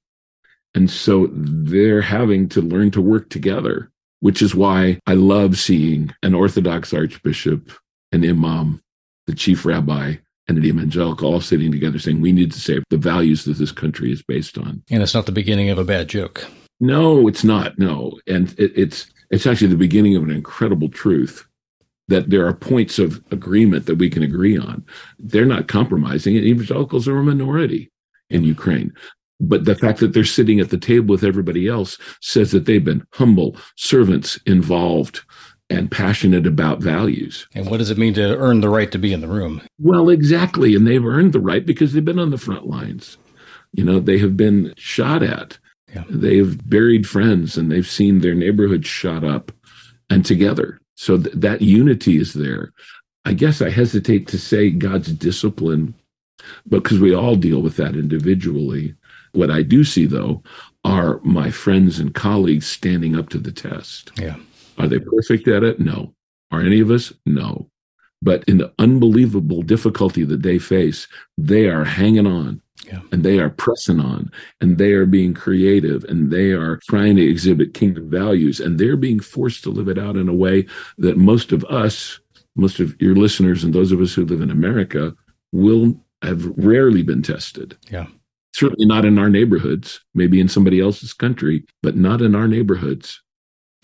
And 0.75 0.91
so 0.91 1.29
they're 1.33 2.03
having 2.03 2.49
to 2.51 2.61
learn 2.61 2.91
to 2.93 3.01
work 3.01 3.31
together, 3.31 3.91
which 4.21 4.43
is 4.43 4.55
why 4.55 4.99
I 5.07 5.15
love 5.15 5.57
seeing 5.57 6.13
an 6.23 6.35
Orthodox 6.35 6.93
archbishop, 6.93 7.71
an 8.13 8.29
imam, 8.29 8.83
the 9.27 9.35
chief 9.35 9.65
rabbi, 9.65 10.17
and 10.47 10.59
an 10.59 10.65
evangelical 10.65 11.33
all 11.33 11.41
sitting 11.41 11.73
together 11.73 11.99
saying, 11.99 12.21
we 12.21 12.33
need 12.33 12.53
to 12.53 12.61
save 12.61 12.85
the 12.91 12.99
values 12.99 13.45
that 13.45 13.57
this 13.57 13.73
country 13.73 14.13
is 14.13 14.23
based 14.23 14.59
on. 14.59 14.83
And 14.91 15.03
it's 15.03 15.15
not 15.15 15.27
the 15.27 15.33
beginning 15.33 15.71
of 15.71 15.79
a 15.79 15.85
bad 15.85 16.09
joke. 16.09 16.45
No, 16.81 17.29
it's 17.29 17.45
not. 17.45 17.79
No. 17.79 18.19
And 18.27 18.55
it, 18.59 18.73
it's, 18.77 19.07
it's 19.31 19.47
actually 19.47 19.69
the 19.69 19.77
beginning 19.77 20.17
of 20.17 20.23
an 20.23 20.31
incredible 20.31 20.89
truth 20.89 21.47
that 22.09 22.31
there 22.31 22.47
are 22.47 22.55
points 22.55 22.99
of 22.99 23.23
agreement 23.31 23.87
that 23.87 23.97
we 23.97 24.11
can 24.11 24.23
agree 24.23 24.59
on. 24.59 24.85
They're 25.19 25.47
not 25.47 25.69
compromising, 25.69 26.37
and 26.37 26.45
evangelicals 26.45 27.09
are 27.09 27.19
a 27.19 27.23
minority 27.23 27.91
in 28.31 28.45
Ukraine. 28.45 28.93
But 29.41 29.65
the 29.65 29.75
fact 29.75 30.01
that 30.01 30.13
they're 30.13 30.25
sitting 30.25 30.61
at 30.61 30.71
the 30.71 30.79
table 30.79 31.13
with 31.13 31.25
everybody 31.25 31.67
else 31.67 31.99
says 32.21 32.53
that 32.53 32.67
they've 32.67 32.85
been 32.85 33.07
humble, 33.13 33.57
servants, 33.77 34.39
involved, 34.47 35.23
and 35.71 35.91
passionate 35.91 36.47
about 36.47 36.81
values. 36.81 37.49
And 37.55 37.69
what 37.69 37.79
does 37.79 37.91
it 37.91 37.99
mean 37.99 38.15
to 38.15 38.37
earn 38.37 38.61
the 38.61 38.69
right 38.69 38.93
to 38.93 38.99
be 38.99 39.13
in 39.13 39.21
the 39.21 39.29
room? 39.29 39.63
Well, 39.79 40.09
exactly. 40.09 40.75
And 40.75 40.87
they've 40.87 41.05
earned 41.05 41.33
the 41.33 41.41
right 41.41 41.65
because 41.65 41.93
they've 41.93 42.05
been 42.05 42.19
on 42.19 42.31
the 42.31 42.39
front 42.39 42.67
lines. 42.67 43.17
You 43.73 43.85
know, 43.85 43.99
they 43.99 44.19
have 44.19 44.37
been 44.37 44.75
shot 44.77 45.23
at. 45.23 45.59
Yeah. 45.93 46.05
They've 46.09 46.57
buried 46.69 47.09
friends 47.09 47.57
and 47.57 47.73
they've 47.73 47.89
seen 47.89 48.21
their 48.21 48.35
neighborhoods 48.35 48.87
shot 48.87 49.25
up 49.25 49.53
and 50.11 50.25
together 50.25 50.81
so 50.95 51.19
th- 51.19 51.35
that 51.35 51.63
unity 51.63 52.19
is 52.19 52.35
there. 52.35 52.73
I 53.25 53.33
guess 53.33 53.63
I 53.63 53.71
hesitate 53.71 54.29
to 54.29 54.39
say 54.39 54.71
God's 54.71 55.13
discipline, 55.13 55.95
because 56.69 56.99
we 56.99 57.15
all 57.15 57.37
deal 57.37 57.63
with 57.63 57.77
that 57.77 57.97
individually. 57.97 58.95
What 59.33 59.51
I 59.51 59.63
do 59.63 59.83
see, 59.83 60.07
though, 60.07 60.43
are 60.85 61.21
my 61.25 61.51
friends 61.51 61.99
and 61.99 62.15
colleagues 62.15 62.67
standing 62.67 63.17
up 63.17 63.31
to 63.31 63.39
the 63.39 63.53
test. 63.53 64.13
Yeah. 64.19 64.37
Are 64.79 64.87
they 64.87 64.99
perfect 64.99 65.49
at 65.49 65.63
it? 65.63 65.81
No. 65.81 66.15
Are 66.51 66.61
any 66.61 66.81
of 66.81 66.91
us? 66.91 67.13
No. 67.25 67.71
But 68.25 68.43
in 68.45 68.59
the 68.59 68.73
unbelievable 68.79 69.63
difficulty 69.63 70.25
that 70.25 70.43
they 70.43 70.59
face, 70.59 71.07
they 71.37 71.69
are 71.69 71.85
hanging 71.85 72.27
on. 72.27 72.63
Yeah. 72.87 73.01
And 73.13 73.23
they 73.23 73.39
are 73.39 73.51
pressing 73.51 73.99
on 73.99 74.31
and 74.61 74.77
they 74.77 74.93
are 74.93 75.07
being 75.07 75.33
creative 75.33 76.05
and 76.05 76.31
they 76.31 76.51
are 76.51 76.79
trying 76.89 77.17
to 77.17 77.27
exhibit 77.27 77.73
kingdom 77.73 78.11
values 78.11 78.61
and 78.61 78.79
they're 78.79 78.97
being 78.97 79.21
forced 79.21 79.63
to 79.65 79.71
live 79.71 79.89
it 79.89 79.99
out 79.99 80.17
in 80.17 80.29
a 80.29 80.35
way 80.35 80.67
that 80.99 81.17
most 81.17 81.51
of 81.53 81.65
us, 81.65 82.21
most 82.57 82.81
of 82.81 83.01
your 83.01 83.15
listeners 83.15 83.65
and 83.65 83.73
those 83.75 83.91
of 83.91 84.03
us 84.03 84.13
who 84.13 84.27
live 84.27 84.43
in 84.43 84.51
America 84.51 85.15
will 85.53 85.99
have 86.21 86.45
rarely 86.59 87.03
been 87.03 87.23
tested. 87.23 87.77
Yeah. 87.91 88.07
Certainly 88.53 88.87
not 88.87 89.07
in 89.07 89.19
our 89.19 89.31
neighborhoods, 89.31 90.01
maybe 90.15 90.39
in 90.39 90.49
somebody 90.49 90.79
else's 90.79 91.15
country, 91.15 91.65
but 91.83 91.97
not 91.97 92.21
in 92.21 92.35
our 92.35 92.47
neighborhoods. 92.47 93.23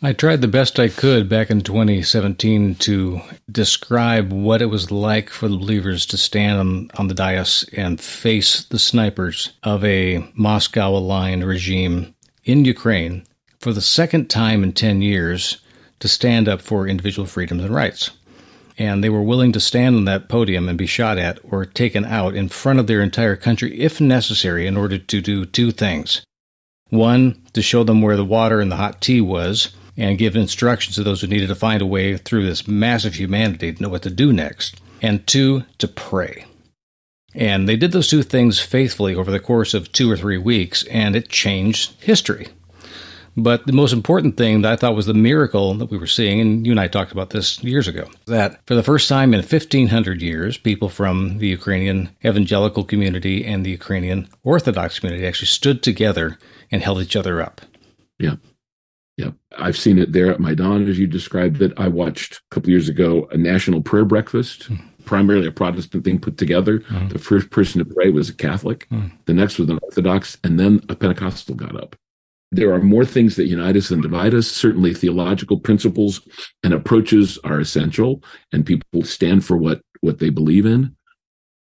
I 0.02 0.14
tried 0.14 0.40
the 0.40 0.48
best 0.48 0.80
I 0.80 0.88
could 0.88 1.28
back 1.28 1.50
in 1.50 1.60
2017 1.60 2.76
to 2.76 3.20
describe 3.52 4.32
what 4.32 4.62
it 4.62 4.70
was 4.70 4.90
like 4.90 5.28
for 5.28 5.46
the 5.46 5.58
believers 5.58 6.06
to 6.06 6.16
stand 6.16 6.58
on, 6.58 6.90
on 6.96 7.08
the 7.08 7.14
dais 7.14 7.66
and 7.74 8.00
face 8.00 8.64
the 8.64 8.78
snipers 8.78 9.52
of 9.62 9.84
a 9.84 10.26
Moscow 10.34 10.96
aligned 10.96 11.46
regime 11.46 12.14
in 12.44 12.64
Ukraine 12.64 13.26
for 13.58 13.74
the 13.74 13.82
second 13.82 14.30
time 14.30 14.64
in 14.64 14.72
10 14.72 15.02
years 15.02 15.58
to 15.98 16.08
stand 16.08 16.48
up 16.48 16.62
for 16.62 16.88
individual 16.88 17.26
freedoms 17.26 17.62
and 17.62 17.74
rights. 17.74 18.10
And 18.78 19.04
they 19.04 19.10
were 19.10 19.22
willing 19.22 19.52
to 19.52 19.60
stand 19.60 19.96
on 19.96 20.06
that 20.06 20.30
podium 20.30 20.66
and 20.70 20.78
be 20.78 20.86
shot 20.86 21.18
at 21.18 21.38
or 21.44 21.66
taken 21.66 22.06
out 22.06 22.34
in 22.34 22.48
front 22.48 22.78
of 22.78 22.86
their 22.86 23.02
entire 23.02 23.36
country 23.36 23.78
if 23.78 24.00
necessary 24.00 24.66
in 24.66 24.78
order 24.78 24.96
to 24.96 25.20
do 25.20 25.44
two 25.44 25.72
things. 25.72 26.22
One, 26.88 27.42
to 27.52 27.60
show 27.60 27.84
them 27.84 28.00
where 28.00 28.16
the 28.16 28.24
water 28.24 28.60
and 28.60 28.72
the 28.72 28.76
hot 28.76 29.02
tea 29.02 29.20
was, 29.20 29.74
and 30.00 30.16
give 30.16 30.34
instructions 30.34 30.96
to 30.96 31.02
those 31.02 31.20
who 31.20 31.26
needed 31.26 31.48
to 31.48 31.54
find 31.54 31.82
a 31.82 31.86
way 31.86 32.16
through 32.16 32.46
this 32.46 32.66
massive 32.66 33.14
humanity 33.14 33.70
to 33.70 33.82
know 33.82 33.90
what 33.90 34.02
to 34.02 34.10
do 34.10 34.32
next. 34.32 34.80
And 35.02 35.26
two, 35.26 35.64
to 35.78 35.86
pray. 35.86 36.46
And 37.34 37.68
they 37.68 37.76
did 37.76 37.92
those 37.92 38.08
two 38.08 38.22
things 38.22 38.58
faithfully 38.58 39.14
over 39.14 39.30
the 39.30 39.38
course 39.38 39.74
of 39.74 39.92
two 39.92 40.10
or 40.10 40.16
three 40.16 40.38
weeks, 40.38 40.84
and 40.84 41.14
it 41.14 41.28
changed 41.28 41.92
history. 42.00 42.48
But 43.36 43.66
the 43.66 43.74
most 43.74 43.92
important 43.92 44.36
thing 44.36 44.62
that 44.62 44.72
I 44.72 44.76
thought 44.76 44.96
was 44.96 45.06
the 45.06 45.14
miracle 45.14 45.74
that 45.74 45.90
we 45.90 45.98
were 45.98 46.06
seeing, 46.06 46.40
and 46.40 46.66
you 46.66 46.72
and 46.72 46.80
I 46.80 46.88
talked 46.88 47.12
about 47.12 47.30
this 47.30 47.62
years 47.62 47.86
ago, 47.86 48.08
that 48.26 48.66
for 48.66 48.74
the 48.74 48.82
first 48.82 49.08
time 49.08 49.34
in 49.34 49.40
1500 49.40 50.22
years, 50.22 50.56
people 50.56 50.88
from 50.88 51.38
the 51.38 51.46
Ukrainian 51.46 52.08
evangelical 52.24 52.84
community 52.84 53.44
and 53.44 53.64
the 53.64 53.70
Ukrainian 53.70 54.28
Orthodox 54.42 54.98
community 54.98 55.26
actually 55.26 55.48
stood 55.48 55.82
together 55.82 56.38
and 56.72 56.82
held 56.82 57.02
each 57.02 57.16
other 57.16 57.40
up. 57.40 57.60
Yeah. 58.18 58.36
Yeah, 59.20 59.32
I've 59.58 59.76
seen 59.76 59.98
it 59.98 60.12
there 60.12 60.30
at 60.32 60.40
Maidan, 60.40 60.88
as 60.88 60.98
you 60.98 61.06
described 61.06 61.60
it. 61.60 61.74
I 61.76 61.88
watched 61.88 62.36
a 62.36 62.54
couple 62.54 62.70
years 62.70 62.88
ago 62.88 63.28
a 63.30 63.36
national 63.36 63.82
prayer 63.82 64.06
breakfast, 64.06 64.70
mm. 64.70 64.80
primarily 65.04 65.46
a 65.46 65.52
Protestant 65.52 66.04
thing 66.04 66.18
put 66.18 66.38
together. 66.38 66.78
Mm. 66.80 67.12
The 67.12 67.18
first 67.18 67.50
person 67.50 67.84
to 67.84 67.94
pray 67.94 68.08
was 68.08 68.30
a 68.30 68.34
Catholic, 68.34 68.88
mm. 68.88 69.12
the 69.26 69.34
next 69.34 69.58
was 69.58 69.68
an 69.68 69.78
Orthodox, 69.82 70.38
and 70.42 70.58
then 70.58 70.80
a 70.88 70.96
Pentecostal 70.96 71.54
got 71.54 71.76
up. 71.76 71.96
There 72.50 72.72
are 72.72 72.80
more 72.80 73.04
things 73.04 73.36
that 73.36 73.46
unite 73.46 73.76
us 73.76 73.90
than 73.90 74.00
divide 74.00 74.32
us. 74.32 74.48
Certainly, 74.48 74.94
theological 74.94 75.60
principles 75.60 76.26
and 76.64 76.72
approaches 76.72 77.38
are 77.44 77.60
essential, 77.60 78.24
and 78.52 78.64
people 78.64 79.02
stand 79.04 79.44
for 79.44 79.58
what 79.58 79.82
what 80.00 80.18
they 80.18 80.30
believe 80.30 80.64
in. 80.64 80.96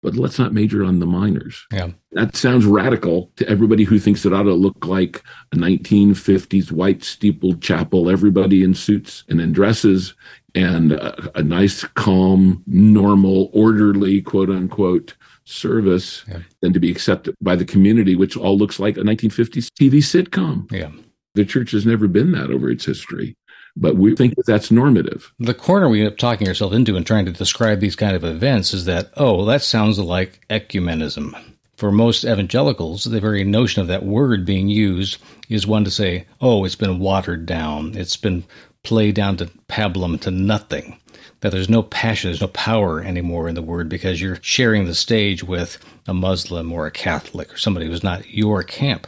But 0.05 0.17
let's 0.17 0.39
not 0.39 0.53
major 0.53 0.85
on 0.85 0.99
the 0.99 1.07
minors. 1.07 1.67
Yeah. 1.73 1.89
That 2.13 2.37
sounds 2.37 2.67
radical 2.67 3.33
to 3.37 3.49
everybody 3.49 3.85
who 3.85 3.99
thinks 3.99 4.27
it 4.27 4.35
ought 4.35 4.43
to 4.43 4.53
look 4.53 4.85
like 4.85 5.23
a 5.51 5.57
1950s 5.57 6.71
white 6.71 7.03
steepled 7.03 7.63
chapel, 7.63 8.11
everybody 8.11 8.63
in 8.63 8.75
suits 8.75 9.25
and 9.31 9.41
in 9.41 9.53
dresses, 9.53 10.13
and 10.55 10.93
a, 10.93 11.39
a 11.39 11.43
nice, 11.43 11.85
calm, 11.95 12.63
normal, 12.67 13.49
orderly, 13.55 14.21
quote 14.21 14.51
unquote, 14.51 15.15
service 15.45 16.23
yeah. 16.29 16.41
than 16.61 16.75
to 16.75 16.81
be 16.81 16.91
accepted 16.91 17.35
by 17.41 17.57
the 17.57 17.65
community, 17.65 18.15
which 18.15 18.37
all 18.37 18.59
looks 18.59 18.79
like 18.79 18.99
a 18.99 19.01
1950s 19.01 19.69
TV 19.81 19.95
sitcom. 19.95 20.71
Yeah. 20.71 20.93
The 21.35 21.47
church 21.47 21.71
has 21.71 21.87
never 21.87 22.09
been 22.09 22.31
that 22.33 22.51
over 22.51 22.71
its 22.71 22.85
history 22.85 23.37
but 23.77 23.97
we 23.97 24.15
think 24.15 24.37
that 24.37 24.47
that's 24.47 24.71
normative. 24.71 25.33
The 25.39 25.55
corner 25.55 25.89
we 25.89 26.01
end 26.01 26.09
up 26.09 26.19
talking 26.19 26.47
ourselves 26.47 26.77
into 26.77 26.97
in 26.97 27.05
trying 27.05 27.27
to 27.27 27.33
describe 27.33 27.81
these 27.81 27.97
kind 27.97 28.15
of 28.15 28.25
events 28.25 28.73
is 28.73 28.85
that, 28.85 29.11
oh, 29.17 29.45
that 29.47 29.63
sounds 29.63 29.99
like 29.99 30.47
ecumenism. 30.49 31.35
For 31.77 31.91
most 31.91 32.25
evangelicals, 32.25 33.05
the 33.05 33.21
very 33.21 33.43
notion 33.43 33.83
of 33.83 33.89
that 33.89 34.05
word 34.05 34.47
being 34.47 34.69
used 34.69 35.21
is 35.49 35.67
one 35.67 35.85
to 35.85 35.91
say, 35.91 36.25
oh, 36.41 36.65
it's 36.65 36.77
been 36.77 37.01
watered 37.01 37.47
down, 37.47 37.97
it's 37.97 38.17
been 38.17 38.45
played 38.85 39.17
down 39.17 39.37
to 39.39 39.47
pablum 39.69 40.21
to 40.21 40.31
nothing. 40.31 41.01
That 41.41 41.51
there's 41.51 41.69
no 41.69 41.83
passion, 41.83 42.31
there's 42.31 42.41
no 42.41 42.49
power 42.49 43.03
anymore 43.03 43.49
in 43.49 43.55
the 43.55 43.63
word 43.63 43.89
because 43.89 44.21
you're 44.21 44.39
sharing 44.41 44.85
the 44.87 44.95
stage 44.95 45.43
with 45.43 45.79
a 46.07 46.15
Muslim 46.15 46.73
or 46.73 46.87
a 46.87 46.93
Catholic 46.93 47.53
or 47.53 47.59
somebody 47.59 47.87
who's 47.87 48.05
not 48.05 48.31
your 48.31 48.63
camp. 48.63 49.07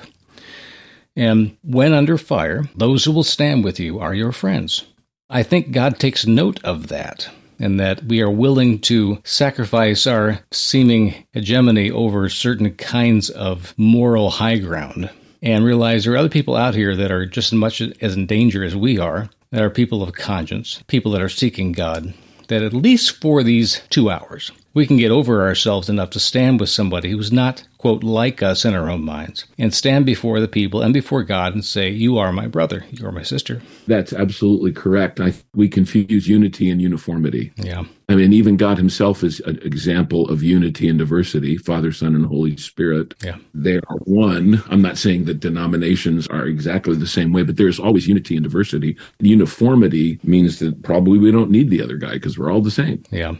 And 1.16 1.57
when 1.62 1.94
under 1.94 2.18
fire, 2.18 2.68
those 2.76 3.05
who 3.05 3.12
will 3.12 3.24
stand 3.24 3.64
with 3.64 3.81
you 3.81 3.98
are 3.98 4.14
your 4.14 4.33
friends. 4.33 4.85
I 5.31 5.42
think 5.42 5.72
God 5.72 5.98
takes 5.98 6.26
note 6.26 6.62
of 6.62 6.88
that 6.88 7.29
and 7.59 7.81
that 7.81 8.05
we 8.05 8.20
are 8.20 8.31
willing 8.31 8.79
to 8.81 9.18
sacrifice 9.24 10.07
our 10.07 10.40
seeming 10.52 11.26
hegemony 11.33 11.90
over 11.90 12.29
certain 12.29 12.74
kinds 12.74 13.31
of 13.31 13.74
moral 13.79 14.31
high 14.31 14.59
ground 14.59 15.11
and 15.42 15.64
realize 15.64 16.05
there 16.05 16.14
are 16.14 16.18
other 16.18 16.29
people 16.29 16.57
out 16.57 16.74
here 16.74 16.96
that 16.96 17.11
are 17.11 17.26
just 17.26 17.52
as 17.52 17.59
much 17.59 17.81
as 17.81 18.14
in 18.14 18.26
danger 18.26 18.62
as 18.62 18.76
we 18.76 18.98
are, 18.98 19.31
that 19.50 19.62
are 19.62 19.70
people 19.70 20.02
of 20.02 20.12
conscience, 20.12 20.83
people 20.87 21.12
that 21.12 21.22
are 21.22 21.29
seeking 21.29 21.72
God, 21.72 22.12
that 22.48 22.62
at 22.62 22.72
least 22.72 23.20
for 23.20 23.42
these 23.42 23.83
two 23.90 24.11
hours, 24.11 24.50
we 24.74 24.87
can 24.87 24.96
get 24.96 25.11
over 25.11 25.42
ourselves 25.42 25.88
enough 25.88 26.11
to 26.11 26.20
stand 26.20 26.61
with 26.61 26.68
somebody 26.68 27.11
who's 27.11 27.33
not, 27.33 27.66
quote, 27.87 28.03
like 28.03 28.42
us 28.42 28.64
in 28.64 28.75
our 28.75 28.90
own 28.90 29.05
minds, 29.05 29.44
and 29.59 29.72
stand 29.72 30.05
before 30.05 30.40
the 30.40 30.49
people 30.49 30.83
and 30.83 30.92
before 30.92 31.22
God 31.22 31.55
and 31.55 31.64
say, 31.64 31.88
You 31.88 32.18
are 32.18 32.33
my 32.33 32.49
brother, 32.49 32.85
you 32.90 33.07
are 33.07 33.12
my 33.12 33.22
sister. 33.22 33.62
That's 33.87 34.12
absolutely 34.12 34.72
correct. 34.72 35.20
I, 35.20 35.35
we 35.55 35.68
confuse 35.68 36.27
unity 36.27 36.68
and 36.68 36.83
uniformity. 36.83 37.53
Yeah. 37.57 37.85
I 38.09 38.16
mean, 38.16 38.33
even 38.33 38.57
God 38.57 38.79
Himself 38.79 39.22
is 39.22 39.38
an 39.40 39.61
example 39.62 40.29
of 40.29 40.42
unity 40.42 40.88
and 40.88 40.99
diversity 40.99 41.57
Father, 41.57 41.92
Son, 41.92 42.16
and 42.16 42.27
Holy 42.27 42.57
Spirit. 42.57 43.14
Yeah. 43.22 43.37
They 43.55 43.77
are 43.77 43.96
one. 44.05 44.64
I'm 44.68 44.83
not 44.83 44.99
saying 44.99 45.27
that 45.27 45.38
denominations 45.38 46.27
are 46.27 46.44
exactly 46.44 46.96
the 46.96 47.07
same 47.07 47.33
way, 47.33 47.44
but 47.44 47.57
there's 47.57 47.79
always 47.79 48.09
unity 48.09 48.35
and 48.35 48.42
diversity. 48.42 48.96
Uniformity 49.20 50.18
means 50.25 50.59
that 50.59 50.83
probably 50.83 51.18
we 51.18 51.31
don't 51.31 51.51
need 51.53 51.70
the 51.70 51.83
other 51.83 51.99
guy 51.99 52.14
because 52.14 52.37
we're 52.37 52.53
all 52.53 52.62
the 52.62 52.70
same. 52.72 53.05
Yeah. 53.12 53.37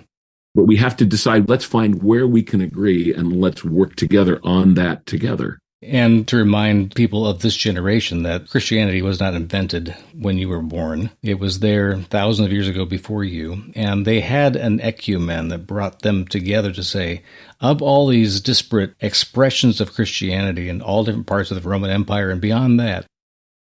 But 0.57 0.65
we 0.65 0.77
have 0.77 0.97
to 0.97 1.05
decide, 1.05 1.51
let's 1.51 1.67
find 1.67 2.03
where 2.03 2.27
we 2.27 2.43
can 2.43 2.63
agree 2.63 3.13
and 3.13 3.39
let's 3.39 3.63
work 3.63 3.95
together 3.95 4.41
on 4.43 4.73
that 4.75 5.05
together. 5.05 5.59
And 5.83 6.27
to 6.29 6.39
remind 6.39 6.95
people 6.95 7.27
of 7.27 7.43
this 7.43 7.55
generation 7.55 8.23
that 8.23 8.49
Christianity 8.49 9.03
was 9.03 9.21
not 9.21 9.35
invented 9.35 9.95
when 10.15 10.39
you 10.39 10.49
were 10.49 10.63
born. 10.63 11.11
It 11.23 11.39
was 11.39 11.59
there 11.59 11.97
thousands 11.97 12.47
of 12.47 12.53
years 12.55 12.69
ago 12.69 12.87
before 12.87 13.23
you. 13.23 13.65
And 13.75 14.07
they 14.07 14.21
had 14.21 14.57
an 14.57 14.81
ecumen 14.81 15.49
that 15.49 15.67
brought 15.67 16.01
them 16.01 16.27
together 16.27 16.73
to 16.73 16.83
say, 16.83 17.23
of 17.61 17.83
all 17.83 18.07
these 18.07 18.41
disparate 18.41 18.95
expressions 19.01 19.83
of 19.83 19.93
Christianity 19.93 20.71
in 20.71 20.81
all 20.81 21.05
different 21.05 21.27
parts 21.27 21.51
of 21.51 21.63
the 21.63 21.69
Roman 21.69 21.91
Empire 21.91 22.31
and 22.31 22.41
beyond 22.41 22.81
that, 22.81 23.05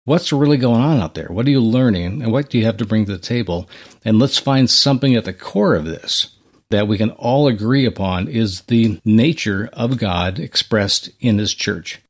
what's 0.06 0.32
really 0.32 0.56
going 0.56 0.80
on 0.80 1.00
out 1.00 1.14
there? 1.14 1.28
What 1.28 1.46
are 1.46 1.50
you 1.50 1.60
learning? 1.60 2.22
And 2.22 2.32
what 2.32 2.48
do 2.48 2.56
you 2.56 2.64
have 2.64 2.78
to 2.78 2.86
bring 2.86 3.04
to 3.04 3.12
the 3.12 3.18
table? 3.18 3.68
And 4.06 4.18
let's 4.18 4.38
find 4.38 4.70
something 4.70 5.14
at 5.16 5.26
the 5.26 5.34
core 5.34 5.74
of 5.74 5.84
this 5.84 6.37
that 6.70 6.88
we 6.88 6.98
can 6.98 7.10
all 7.10 7.48
agree 7.48 7.84
upon 7.84 8.28
is 8.28 8.62
the 8.62 9.00
nature 9.04 9.70
of 9.72 9.98
God 9.98 10.38
expressed 10.38 11.10
in 11.20 11.38
His 11.38 11.54
church. 11.54 12.00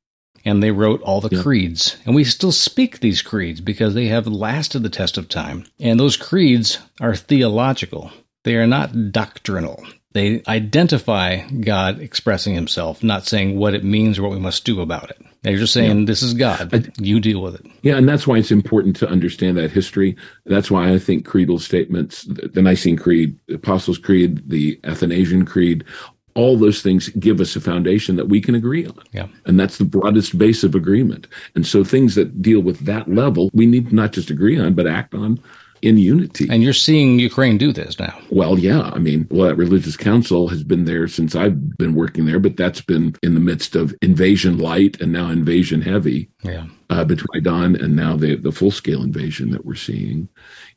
And 0.44 0.62
they 0.62 0.70
wrote 0.70 1.02
all 1.02 1.20
the 1.20 1.42
creeds. 1.42 1.98
And 2.06 2.14
we 2.14 2.24
still 2.24 2.52
speak 2.52 3.00
these 3.00 3.22
creeds 3.22 3.60
because 3.60 3.94
they 3.94 4.06
have 4.06 4.26
lasted 4.26 4.82
the 4.82 4.88
test 4.88 5.18
of 5.18 5.28
time. 5.28 5.66
And 5.78 6.00
those 6.00 6.16
creeds 6.16 6.78
are 7.00 7.14
theological, 7.14 8.12
they 8.44 8.56
are 8.56 8.66
not 8.66 9.12
doctrinal. 9.12 9.84
They 10.12 10.42
identify 10.48 11.46
God 11.48 12.00
expressing 12.00 12.54
Himself, 12.54 13.02
not 13.02 13.26
saying 13.26 13.58
what 13.58 13.74
it 13.74 13.84
means 13.84 14.18
or 14.18 14.22
what 14.22 14.32
we 14.32 14.38
must 14.38 14.64
do 14.64 14.80
about 14.80 15.10
it. 15.10 15.20
They're 15.42 15.56
just 15.56 15.72
saying, 15.72 16.00
yeah. 16.00 16.04
this 16.06 16.22
is 16.22 16.34
God. 16.34 16.74
I, 16.74 16.90
you 16.98 17.20
deal 17.20 17.42
with 17.42 17.54
it. 17.54 17.66
Yeah, 17.82 17.96
and 17.96 18.08
that's 18.08 18.26
why 18.26 18.38
it's 18.38 18.50
important 18.50 18.96
to 18.96 19.08
understand 19.08 19.56
that 19.58 19.70
history. 19.70 20.16
That's 20.46 20.70
why 20.70 20.92
I 20.92 20.98
think 20.98 21.26
creedal 21.26 21.58
statements, 21.58 22.22
the 22.24 22.62
Nicene 22.62 22.96
Creed, 22.96 23.38
the 23.46 23.54
Apostles' 23.54 23.98
Creed, 23.98 24.48
the 24.48 24.80
Athanasian 24.84 25.44
Creed, 25.44 25.84
all 26.34 26.56
those 26.56 26.82
things 26.82 27.08
give 27.10 27.40
us 27.40 27.56
a 27.56 27.60
foundation 27.60 28.16
that 28.16 28.28
we 28.28 28.40
can 28.40 28.54
agree 28.54 28.86
on. 28.86 29.02
Yeah. 29.12 29.26
And 29.44 29.58
that's 29.58 29.78
the 29.78 29.84
broadest 29.84 30.38
base 30.38 30.62
of 30.62 30.74
agreement. 30.74 31.26
And 31.54 31.66
so 31.66 31.82
things 31.82 32.14
that 32.14 32.40
deal 32.40 32.60
with 32.60 32.80
that 32.80 33.08
level, 33.08 33.50
we 33.52 33.66
need 33.66 33.92
not 33.92 34.12
just 34.12 34.30
agree 34.30 34.58
on, 34.58 34.74
but 34.74 34.86
act 34.86 35.14
on 35.14 35.42
in 35.82 35.98
unity. 35.98 36.48
And 36.50 36.62
you're 36.62 36.72
seeing 36.72 37.18
Ukraine 37.18 37.58
do 37.58 37.72
this 37.72 37.98
now. 37.98 38.18
Well, 38.30 38.58
yeah. 38.58 38.90
I 38.92 38.98
mean, 38.98 39.26
well, 39.30 39.48
that 39.48 39.56
religious 39.56 39.96
council 39.96 40.48
has 40.48 40.62
been 40.62 40.84
there 40.84 41.08
since 41.08 41.34
I've 41.34 41.76
been 41.76 41.94
working 41.94 42.26
there, 42.26 42.40
but 42.40 42.56
that's 42.56 42.80
been 42.80 43.14
in 43.22 43.34
the 43.34 43.40
midst 43.40 43.76
of 43.76 43.94
invasion 44.02 44.58
light 44.58 45.00
and 45.00 45.12
now 45.12 45.30
invasion 45.30 45.82
heavy. 45.82 46.30
Yeah. 46.42 46.66
Uh, 46.90 47.04
between 47.04 47.42
Don 47.42 47.76
and 47.76 47.94
now 47.94 48.16
the, 48.16 48.36
the 48.36 48.50
full 48.50 48.70
scale 48.70 49.02
invasion 49.02 49.50
that 49.50 49.66
we're 49.66 49.74
seeing. 49.74 50.26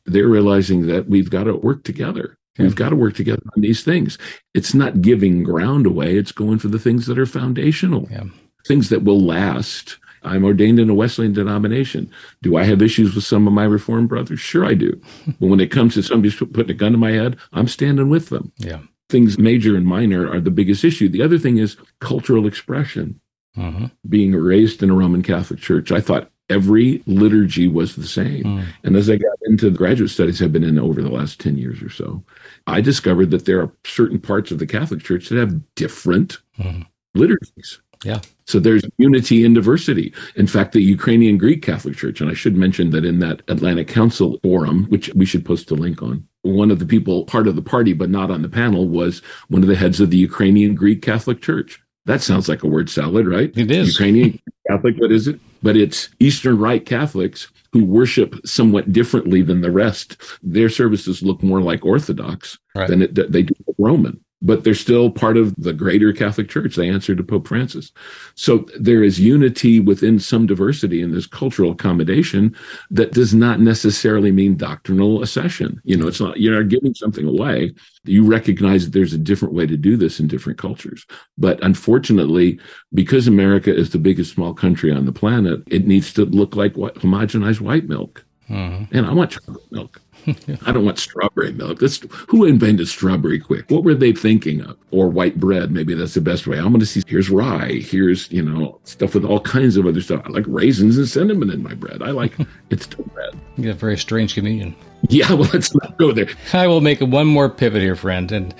They're 0.04 0.28
realizing 0.28 0.86
that 0.88 1.08
we've 1.08 1.30
got 1.30 1.44
to 1.44 1.54
work 1.56 1.84
together. 1.84 2.36
Yeah. 2.58 2.64
We've 2.64 2.74
got 2.74 2.90
to 2.90 2.96
work 2.96 3.14
together 3.14 3.42
on 3.56 3.62
these 3.62 3.82
things. 3.82 4.18
It's 4.52 4.74
not 4.74 5.00
giving 5.00 5.42
ground 5.42 5.86
away, 5.86 6.18
it's 6.18 6.32
going 6.32 6.58
for 6.58 6.68
the 6.68 6.78
things 6.78 7.06
that 7.06 7.18
are 7.18 7.24
foundational, 7.24 8.08
yeah. 8.10 8.24
things 8.66 8.90
that 8.90 9.04
will 9.04 9.24
last 9.24 9.98
I'm 10.24 10.44
ordained 10.44 10.78
in 10.78 10.90
a 10.90 10.94
Wesleyan 10.94 11.32
denomination. 11.32 12.10
Do 12.42 12.56
I 12.56 12.64
have 12.64 12.82
issues 12.82 13.14
with 13.14 13.24
some 13.24 13.46
of 13.46 13.52
my 13.52 13.64
Reformed 13.64 14.08
brothers? 14.08 14.40
Sure, 14.40 14.64
I 14.64 14.74
do. 14.74 15.00
but 15.26 15.46
when 15.46 15.60
it 15.60 15.70
comes 15.70 15.94
to 15.94 16.02
somebody 16.02 16.34
putting 16.34 16.70
a 16.70 16.74
gun 16.74 16.92
to 16.92 16.98
my 16.98 17.12
head, 17.12 17.36
I'm 17.52 17.68
standing 17.68 18.08
with 18.08 18.28
them. 18.28 18.52
Yeah. 18.58 18.80
Things 19.08 19.38
major 19.38 19.76
and 19.76 19.86
minor 19.86 20.30
are 20.30 20.40
the 20.40 20.50
biggest 20.50 20.84
issue. 20.84 21.08
The 21.08 21.22
other 21.22 21.38
thing 21.38 21.58
is 21.58 21.76
cultural 22.00 22.46
expression. 22.46 23.20
Uh-huh. 23.56 23.88
Being 24.08 24.32
raised 24.32 24.82
in 24.82 24.90
a 24.90 24.94
Roman 24.94 25.22
Catholic 25.22 25.60
church, 25.60 25.92
I 25.92 26.00
thought 26.00 26.30
every 26.48 27.02
liturgy 27.06 27.68
was 27.68 27.96
the 27.96 28.06
same. 28.06 28.44
Mm. 28.44 28.64
And 28.84 28.96
as 28.96 29.10
I 29.10 29.16
got 29.16 29.38
into 29.44 29.70
the 29.70 29.76
graduate 29.76 30.10
studies 30.10 30.42
I've 30.42 30.52
been 30.52 30.64
in 30.64 30.78
over 30.78 31.02
the 31.02 31.10
last 31.10 31.40
10 31.40 31.56
years 31.56 31.82
or 31.82 31.90
so, 31.90 32.22
I 32.66 32.80
discovered 32.80 33.30
that 33.30 33.44
there 33.44 33.60
are 33.60 33.72
certain 33.84 34.20
parts 34.20 34.50
of 34.50 34.58
the 34.58 34.66
Catholic 34.66 35.02
Church 35.02 35.28
that 35.28 35.38
have 35.38 35.74
different 35.74 36.38
mm. 36.58 36.86
liturgies. 37.14 37.80
Yeah. 38.04 38.20
So 38.52 38.60
there's 38.60 38.84
unity 38.98 39.46
in 39.46 39.54
diversity. 39.54 40.12
In 40.36 40.46
fact, 40.46 40.72
the 40.72 40.82
Ukrainian 40.82 41.38
Greek 41.38 41.62
Catholic 41.62 41.96
Church, 41.96 42.20
and 42.20 42.30
I 42.30 42.34
should 42.34 42.54
mention 42.54 42.90
that 42.90 43.02
in 43.02 43.18
that 43.20 43.40
Atlantic 43.48 43.88
Council 43.88 44.38
forum, 44.42 44.84
which 44.90 45.08
we 45.14 45.24
should 45.24 45.46
post 45.46 45.70
a 45.70 45.74
link 45.74 46.02
on, 46.02 46.28
one 46.42 46.70
of 46.70 46.78
the 46.78 46.84
people 46.84 47.24
part 47.24 47.48
of 47.48 47.56
the 47.56 47.62
party, 47.62 47.94
but 47.94 48.10
not 48.10 48.30
on 48.30 48.42
the 48.42 48.50
panel, 48.50 48.86
was 48.86 49.22
one 49.48 49.62
of 49.62 49.70
the 49.70 49.74
heads 49.74 50.00
of 50.00 50.10
the 50.10 50.18
Ukrainian 50.18 50.74
Greek 50.74 51.00
Catholic 51.00 51.40
Church. 51.40 51.80
That 52.04 52.20
sounds 52.20 52.46
like 52.46 52.62
a 52.62 52.66
word 52.66 52.90
salad, 52.90 53.26
right? 53.26 53.50
It 53.56 53.70
is. 53.70 53.88
Ukrainian 53.88 54.38
Catholic, 54.68 54.96
what 54.98 55.12
is 55.12 55.28
it? 55.28 55.40
But 55.62 55.78
it's 55.78 56.10
Eastern 56.20 56.58
Rite 56.58 56.84
Catholics 56.84 57.48
who 57.72 57.86
worship 57.86 58.38
somewhat 58.44 58.92
differently 58.92 59.40
than 59.40 59.62
the 59.62 59.70
rest. 59.70 60.18
Their 60.42 60.68
services 60.68 61.22
look 61.22 61.42
more 61.42 61.62
like 61.62 61.86
Orthodox 61.86 62.58
right. 62.74 62.86
than 62.86 63.00
it, 63.00 63.14
they 63.14 63.44
do 63.44 63.54
Roman 63.78 64.22
but 64.42 64.64
they're 64.64 64.74
still 64.74 65.08
part 65.10 65.36
of 65.36 65.54
the 65.56 65.72
greater 65.72 66.12
Catholic 66.12 66.48
Church. 66.48 66.74
They 66.74 66.90
answer 66.90 67.14
to 67.14 67.22
Pope 67.22 67.48
Francis. 67.48 67.92
So 68.34 68.66
there 68.78 69.02
is 69.02 69.20
unity 69.20 69.80
within 69.80 70.18
some 70.18 70.46
diversity 70.46 71.00
in 71.00 71.12
this 71.12 71.26
cultural 71.26 71.70
accommodation 71.70 72.54
that 72.90 73.12
does 73.12 73.32
not 73.32 73.60
necessarily 73.60 74.32
mean 74.32 74.56
doctrinal 74.56 75.22
accession. 75.22 75.80
You 75.84 75.96
know, 75.96 76.08
it's 76.08 76.20
not, 76.20 76.38
you're 76.38 76.60
not 76.60 76.68
giving 76.68 76.94
something 76.94 77.26
away. 77.26 77.72
You 78.04 78.26
recognize 78.26 78.84
that 78.84 78.92
there's 78.92 79.14
a 79.14 79.18
different 79.18 79.54
way 79.54 79.66
to 79.66 79.76
do 79.76 79.96
this 79.96 80.18
in 80.18 80.26
different 80.26 80.58
cultures. 80.58 81.06
But 81.38 81.62
unfortunately, 81.62 82.58
because 82.92 83.28
America 83.28 83.74
is 83.74 83.90
the 83.90 83.98
biggest 83.98 84.34
small 84.34 84.54
country 84.54 84.90
on 84.90 85.06
the 85.06 85.12
planet, 85.12 85.62
it 85.68 85.86
needs 85.86 86.12
to 86.14 86.24
look 86.24 86.56
like 86.56 86.74
homogenized 86.74 87.60
white 87.60 87.88
milk. 87.88 88.24
Mm-hmm. 88.50 88.94
And 88.96 89.06
I 89.06 89.12
want 89.12 89.30
chocolate 89.30 89.70
milk. 89.70 90.00
I 90.66 90.72
don't 90.72 90.84
want 90.84 90.98
strawberry 90.98 91.52
milk. 91.52 91.80
That's 91.80 92.00
who 92.28 92.44
invented 92.44 92.88
strawberry 92.88 93.40
Quik? 93.40 93.70
What 93.70 93.84
were 93.84 93.94
they 93.94 94.12
thinking 94.12 94.60
of? 94.62 94.76
Or 94.90 95.08
white 95.08 95.38
bread? 95.38 95.70
Maybe 95.70 95.94
that's 95.94 96.14
the 96.14 96.20
best 96.20 96.46
way. 96.46 96.58
I'm 96.58 96.68
going 96.68 96.80
to 96.80 96.86
see. 96.86 97.02
Here's 97.06 97.30
rye. 97.30 97.80
Here's 97.82 98.30
you 98.30 98.42
know 98.42 98.78
stuff 98.84 99.14
with 99.14 99.24
all 99.24 99.40
kinds 99.40 99.76
of 99.76 99.86
other 99.86 100.00
stuff. 100.00 100.22
I 100.24 100.28
like 100.28 100.44
raisins 100.46 100.98
and 100.98 101.08
cinnamon 101.08 101.50
in 101.50 101.62
my 101.62 101.74
bread. 101.74 102.02
I 102.02 102.10
like 102.10 102.34
it's 102.70 102.84
still 102.84 103.04
bread. 103.06 103.38
You 103.56 103.68
have 103.68 103.76
a 103.76 103.80
very 103.80 103.98
strange 103.98 104.34
communion. 104.34 104.74
Yeah, 105.08 105.32
well, 105.32 105.50
let's 105.52 105.74
not 105.74 105.98
go 105.98 106.12
there. 106.12 106.28
I 106.52 106.66
will 106.66 106.80
make 106.80 107.00
one 107.00 107.26
more 107.26 107.48
pivot 107.48 107.82
here, 107.82 107.96
friend, 107.96 108.30
and 108.30 108.54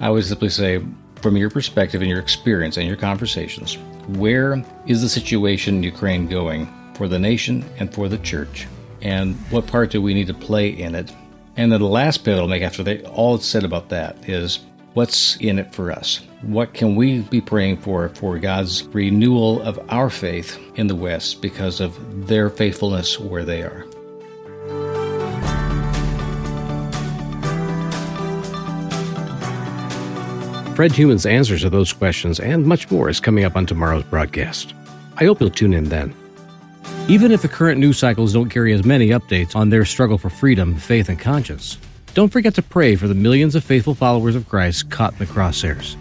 I 0.00 0.10
would 0.10 0.24
simply 0.24 0.48
say 0.48 0.82
from 1.20 1.36
your 1.36 1.50
perspective 1.50 2.00
and 2.00 2.10
your 2.10 2.18
experience 2.18 2.76
and 2.76 2.86
your 2.86 2.96
conversations, 2.96 3.76
where 4.08 4.64
is 4.86 5.02
the 5.02 5.08
situation 5.08 5.76
in 5.76 5.82
Ukraine 5.82 6.26
going 6.26 6.66
for 6.94 7.08
the 7.08 7.18
nation 7.18 7.64
and 7.78 7.92
for 7.92 8.08
the 8.08 8.18
church? 8.18 8.66
And 9.02 9.34
what 9.50 9.66
part 9.66 9.90
do 9.90 10.00
we 10.00 10.14
need 10.14 10.28
to 10.28 10.34
play 10.34 10.68
in 10.68 10.94
it? 10.94 11.12
And 11.56 11.70
then 11.70 11.80
the 11.80 11.86
last 11.86 12.18
pivot 12.18 12.40
I'll 12.40 12.48
make 12.48 12.62
after 12.62 12.82
they, 12.82 13.02
all 13.02 13.34
it's 13.34 13.44
said 13.44 13.64
about 13.64 13.88
that 13.90 14.28
is 14.28 14.60
what's 14.94 15.36
in 15.36 15.58
it 15.58 15.74
for 15.74 15.90
us? 15.90 16.20
What 16.42 16.72
can 16.72 16.94
we 16.94 17.22
be 17.22 17.40
praying 17.40 17.78
for 17.78 18.08
for 18.10 18.38
God's 18.38 18.84
renewal 18.84 19.60
of 19.62 19.78
our 19.90 20.08
faith 20.08 20.58
in 20.76 20.86
the 20.86 20.94
West 20.94 21.42
because 21.42 21.80
of 21.80 22.28
their 22.28 22.48
faithfulness 22.48 23.18
where 23.18 23.44
they 23.44 23.62
are? 23.62 23.84
Fred 30.74 30.92
Heumann's 30.92 31.26
answers 31.26 31.62
to 31.62 31.70
those 31.70 31.92
questions 31.92 32.40
and 32.40 32.64
much 32.64 32.90
more 32.90 33.10
is 33.10 33.20
coming 33.20 33.44
up 33.44 33.56
on 33.56 33.66
tomorrow's 33.66 34.04
broadcast. 34.04 34.72
I 35.18 35.24
hope 35.24 35.40
you'll 35.40 35.50
tune 35.50 35.74
in 35.74 35.90
then. 35.90 36.14
Even 37.08 37.32
if 37.32 37.42
the 37.42 37.48
current 37.48 37.80
news 37.80 37.98
cycles 37.98 38.32
don't 38.32 38.48
carry 38.48 38.72
as 38.72 38.84
many 38.84 39.08
updates 39.08 39.56
on 39.56 39.70
their 39.70 39.84
struggle 39.84 40.18
for 40.18 40.30
freedom, 40.30 40.76
faith, 40.76 41.08
and 41.08 41.18
conscience, 41.18 41.76
don't 42.14 42.28
forget 42.28 42.54
to 42.54 42.62
pray 42.62 42.94
for 42.94 43.08
the 43.08 43.14
millions 43.14 43.56
of 43.56 43.64
faithful 43.64 43.94
followers 43.94 44.36
of 44.36 44.48
Christ 44.48 44.88
caught 44.88 45.12
in 45.14 45.18
the 45.18 45.26
crosshairs. 45.26 45.96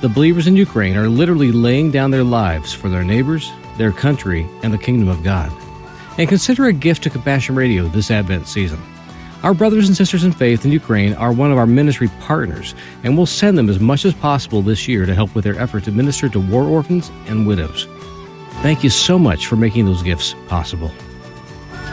The 0.00 0.08
believers 0.08 0.46
in 0.46 0.56
Ukraine 0.56 0.96
are 0.96 1.08
literally 1.08 1.52
laying 1.52 1.90
down 1.90 2.10
their 2.10 2.24
lives 2.24 2.72
for 2.72 2.88
their 2.88 3.04
neighbors, 3.04 3.50
their 3.76 3.92
country, 3.92 4.46
and 4.62 4.72
the 4.72 4.78
kingdom 4.78 5.08
of 5.08 5.22
God. 5.22 5.52
And 6.16 6.26
consider 6.26 6.64
a 6.66 6.72
gift 6.72 7.02
to 7.02 7.10
Compassion 7.10 7.54
Radio 7.54 7.86
this 7.88 8.10
Advent 8.10 8.48
season. 8.48 8.80
Our 9.42 9.52
brothers 9.52 9.88
and 9.88 9.96
sisters 9.96 10.24
in 10.24 10.32
faith 10.32 10.64
in 10.64 10.72
Ukraine 10.72 11.12
are 11.14 11.32
one 11.32 11.52
of 11.52 11.58
our 11.58 11.66
ministry 11.66 12.08
partners, 12.20 12.74
and 13.04 13.14
we'll 13.14 13.26
send 13.26 13.58
them 13.58 13.68
as 13.68 13.78
much 13.78 14.06
as 14.06 14.14
possible 14.14 14.62
this 14.62 14.88
year 14.88 15.04
to 15.04 15.14
help 15.14 15.34
with 15.34 15.44
their 15.44 15.58
effort 15.58 15.84
to 15.84 15.92
minister 15.92 16.30
to 16.30 16.40
war 16.40 16.64
orphans 16.64 17.10
and 17.26 17.46
widows. 17.46 17.86
Thank 18.62 18.84
you 18.84 18.90
so 18.90 19.18
much 19.18 19.46
for 19.46 19.56
making 19.56 19.86
those 19.86 20.02
gifts 20.02 20.34
possible. 20.46 20.92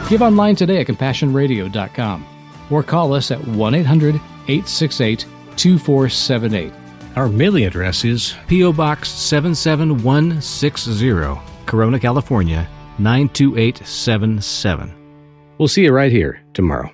Give 0.08 0.22
online 0.22 0.54
today 0.56 0.80
at 0.80 0.86
CompassionRadio.com 0.86 2.26
or 2.70 2.82
call 2.82 3.12
us 3.14 3.30
at 3.30 3.46
1 3.46 3.74
800 3.74 4.14
868 4.14 5.26
2478. 5.56 6.72
Our 7.16 7.28
mailing 7.28 7.64
address 7.64 8.04
is 8.04 8.34
P.O. 8.46 8.72
Box 8.74 9.08
77160, 9.08 11.40
Corona, 11.66 11.98
California 11.98 12.68
92877. 12.98 14.94
We'll 15.58 15.68
see 15.68 15.84
you 15.84 15.92
right 15.92 16.12
here 16.12 16.42
tomorrow. 16.52 16.92